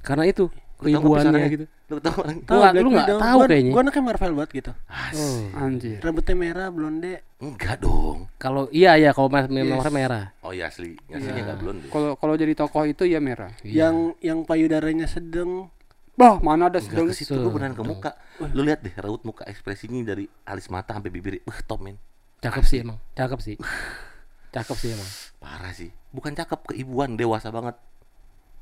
Karena 0.00 0.24
itu 0.24 0.48
Tahu 0.74 0.84
keibuannya 0.84 1.30
pisarannya? 1.30 1.50
gitu. 1.50 1.64
lu 1.86 2.00
tau 2.00 2.14
orang 2.18 2.36
Lu 2.36 2.56
nggak- 2.56 2.74
lu 2.76 2.88
nggak 2.90 3.08
tahu 3.14 3.38
kayaknya. 3.44 3.70
Gue 3.70 3.80
anaknya 3.80 4.02
Marvel 4.02 4.32
banget 4.34 4.50
gitu. 4.52 4.72
Oh. 5.14 5.42
Anjir. 5.56 5.98
Rambutnya 5.98 6.34
merah, 6.34 6.68
blonde. 6.68 7.14
enggak 7.36 7.76
dong 7.78 8.18
Kalau 8.34 8.66
iya 8.70 8.96
ya 8.96 9.10
kalau 9.10 9.28
mas 9.28 9.44
Yes. 9.46 9.68
warna 9.68 9.92
merah. 9.92 10.24
oh 10.40 10.50
iya 10.50 10.66
asli 10.66 10.96
aslinya 11.06 11.42
nggak 11.44 11.58
belum 11.58 11.74
deh 11.78 11.88
Kalau 11.88 12.10
kalau 12.14 12.34
jadi 12.34 12.52
tokoh 12.52 12.84
itu 12.84 13.04
ya 13.04 13.18
merah. 13.18 13.52
Yang 13.60 13.96
yang 14.18 14.42
payudaranya 14.42 15.04
sedang. 15.04 15.68
Bah, 16.14 16.38
mana 16.38 16.68
ada 16.68 16.78
Enggak 16.78 16.88
sedang 16.88 17.06
ke 17.06 17.14
situ 17.14 17.34
gue 17.34 17.50
beneran 17.50 17.72
ke 17.72 17.82
muka 17.82 18.14
lu 18.50 18.62
lihat 18.62 18.80
deh 18.80 18.94
raut 18.96 19.22
muka 19.22 19.42
ekspresinya 19.44 19.98
dari 20.04 20.24
alis 20.44 20.66
mata 20.68 20.92
sampai 20.92 21.08
bibir 21.08 21.42
wah 21.42 21.58
top 21.60 21.80
men 21.80 21.98
Cakep 22.38 22.62
sih 22.62 22.78
emang. 22.80 22.98
Cakep 23.12 23.40
sih. 23.40 23.56
Cakep 24.54 24.76
sih 24.76 24.90
emang. 24.90 25.10
parah 25.36 25.70
sih 25.70 25.92
bukan 26.08 26.32
cakep 26.32 26.56
keibuan 26.66 27.14
dewasa 27.14 27.50
banget 27.50 27.76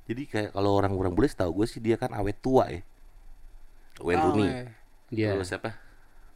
jadi 0.03 0.23
kayak 0.27 0.51
kalau 0.53 0.75
orang-orang 0.75 1.13
bule 1.15 1.29
tahu 1.31 1.63
gue 1.63 1.67
sih 1.71 1.79
dia 1.79 1.95
kan 1.95 2.11
awet 2.13 2.39
tua 2.43 2.67
ya. 2.69 2.81
Wayne 4.03 4.19
Ah, 4.19 4.25
Rooney. 4.27 4.49
Dia. 5.13 5.37
Terus 5.37 5.49
siapa? 5.53 5.71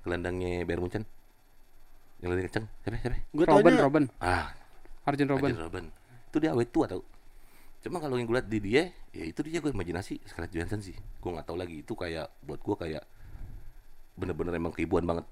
Gelandangnya 0.07 0.62
Bayern 0.62 0.83
Munchen 0.87 1.05
yang 2.23 2.33
lebih 2.33 2.49
kenceng 2.49 2.64
siapa 2.81 2.97
siapa? 2.97 3.17
Gue 3.35 3.45
Robin, 3.45 3.75
taunya 3.77 3.83
Robin, 3.85 4.05
ah. 4.23 4.49
Arjen 5.05 5.29
Robin. 5.29 5.53
Arjen 5.53 5.62
Robben 5.67 5.87
itu 6.27 6.37
dia 6.43 6.51
awet 6.53 6.69
tua 6.69 6.85
tau. 6.89 7.03
Cuma 7.81 8.03
kalau 8.03 8.19
yang 8.19 8.27
gue 8.27 8.37
liat 8.37 8.49
di 8.49 8.59
dia 8.61 8.83
ya 9.14 9.25
itu 9.25 9.41
dia 9.47 9.59
gue 9.61 9.71
imajinasi 9.73 10.21
Scarlett 10.29 10.53
Johansson 10.53 10.81
sih. 10.85 10.97
Gue 10.97 11.31
nggak 11.33 11.47
tahu 11.49 11.57
lagi. 11.57 11.81
Itu 11.81 11.97
kayak 11.97 12.29
buat 12.45 12.61
gue 12.61 12.77
kayak 12.77 13.05
bener-bener 14.17 14.57
emang 14.57 14.73
keibuan 14.73 15.05
banget 15.05 15.29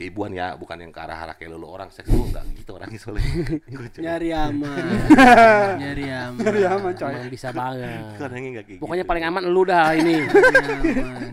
keibuan 0.00 0.32
ya 0.32 0.56
bukan 0.56 0.80
yang 0.80 0.88
ke 0.88 1.00
arah-arah 1.04 1.36
kayak 1.36 1.52
lo 1.52 1.68
orang 1.68 1.92
seks 1.92 2.08
gue 2.08 2.24
nggak 2.32 2.44
gitu 2.56 2.70
orangnya 2.72 2.96
soalnya 3.04 3.28
nyari 4.00 4.28
aman. 4.32 4.84
nyari 5.84 6.04
aman. 6.08 6.40
Nyari 6.40 6.62
aman 6.64 6.92
coy. 6.96 7.12
Emang 7.12 7.28
bisa 7.28 7.48
banget. 7.52 8.16
Orangnya 8.16 8.48
nggak 8.56 8.64
kayak 8.64 8.80
Pokoknya 8.80 9.04
gitu. 9.04 9.10
paling 9.12 9.24
aman 9.28 9.42
lu 9.44 9.62
dah 9.68 9.92
ini. 9.92 10.24
Aman. 10.24 11.30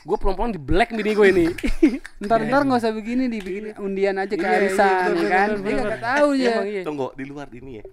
gue 0.00 0.16
pelan-pelan 0.20 0.52
di 0.52 0.60
black 0.60 0.92
bini 0.92 1.10
gue 1.16 1.26
ini. 1.32 1.46
Ntar 2.28 2.44
ntar 2.44 2.60
nggak 2.68 2.80
usah 2.84 2.92
begini 2.92 3.32
dibikin 3.32 3.72
undian 3.80 4.20
aja 4.20 4.36
ke 4.36 4.44
Iya, 4.44 4.52
iya, 4.52 4.60
arisan 4.68 5.08
ya 5.16 5.28
kan. 5.32 5.48
Dia 5.64 5.72
nggak 5.80 6.02
tahu 6.04 6.28
ya. 6.36 6.54
Iya. 6.60 6.82
tunggu 6.84 7.08
di 7.16 7.24
luar 7.24 7.48
ini 7.56 7.80
ya 7.80 7.84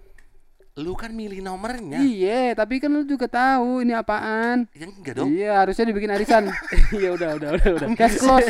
lu 0.78 0.94
kan 0.94 1.10
milih 1.10 1.42
nomornya 1.42 1.98
Iya, 1.98 2.54
tapi 2.54 2.78
kan 2.78 2.86
lu 2.88 3.02
juga 3.02 3.26
tahu 3.26 3.82
ini 3.82 3.90
apaan. 3.92 4.70
ya 4.70 4.86
enggak 4.86 5.14
dong 5.14 5.28
Iya, 5.28 5.52
harusnya 5.58 5.84
dibikin 5.84 6.06
arisan. 6.08 6.54
Iya 6.92 7.10
udah 7.18 7.30
udah 7.34 7.50
udah 7.52 7.70
udah. 7.74 7.88
Cash 7.92 8.16
close. 8.16 8.46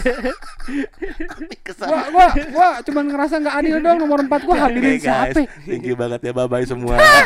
Gua 1.79 2.01
gua 2.13 2.27
gua 2.53 2.69
cuman 2.83 3.05
ngerasa 3.09 3.35
nggak 3.39 3.57
adil 3.57 3.77
dong 3.87 3.99
nomor 3.99 4.21
4 4.23 4.45
gua 4.45 4.57
guys. 4.69 5.01
siapa? 5.01 5.41
thank 5.65 5.83
you 5.83 5.97
banget 5.97 6.21
ya 6.23 6.33
bye 6.33 6.45
bye 6.45 6.65
semua 6.65 6.95
Bye, 6.95 7.25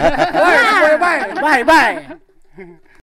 bye, 0.79 0.97
bye. 0.97 1.21
Bye 1.37 1.65
bye. 1.65 2.92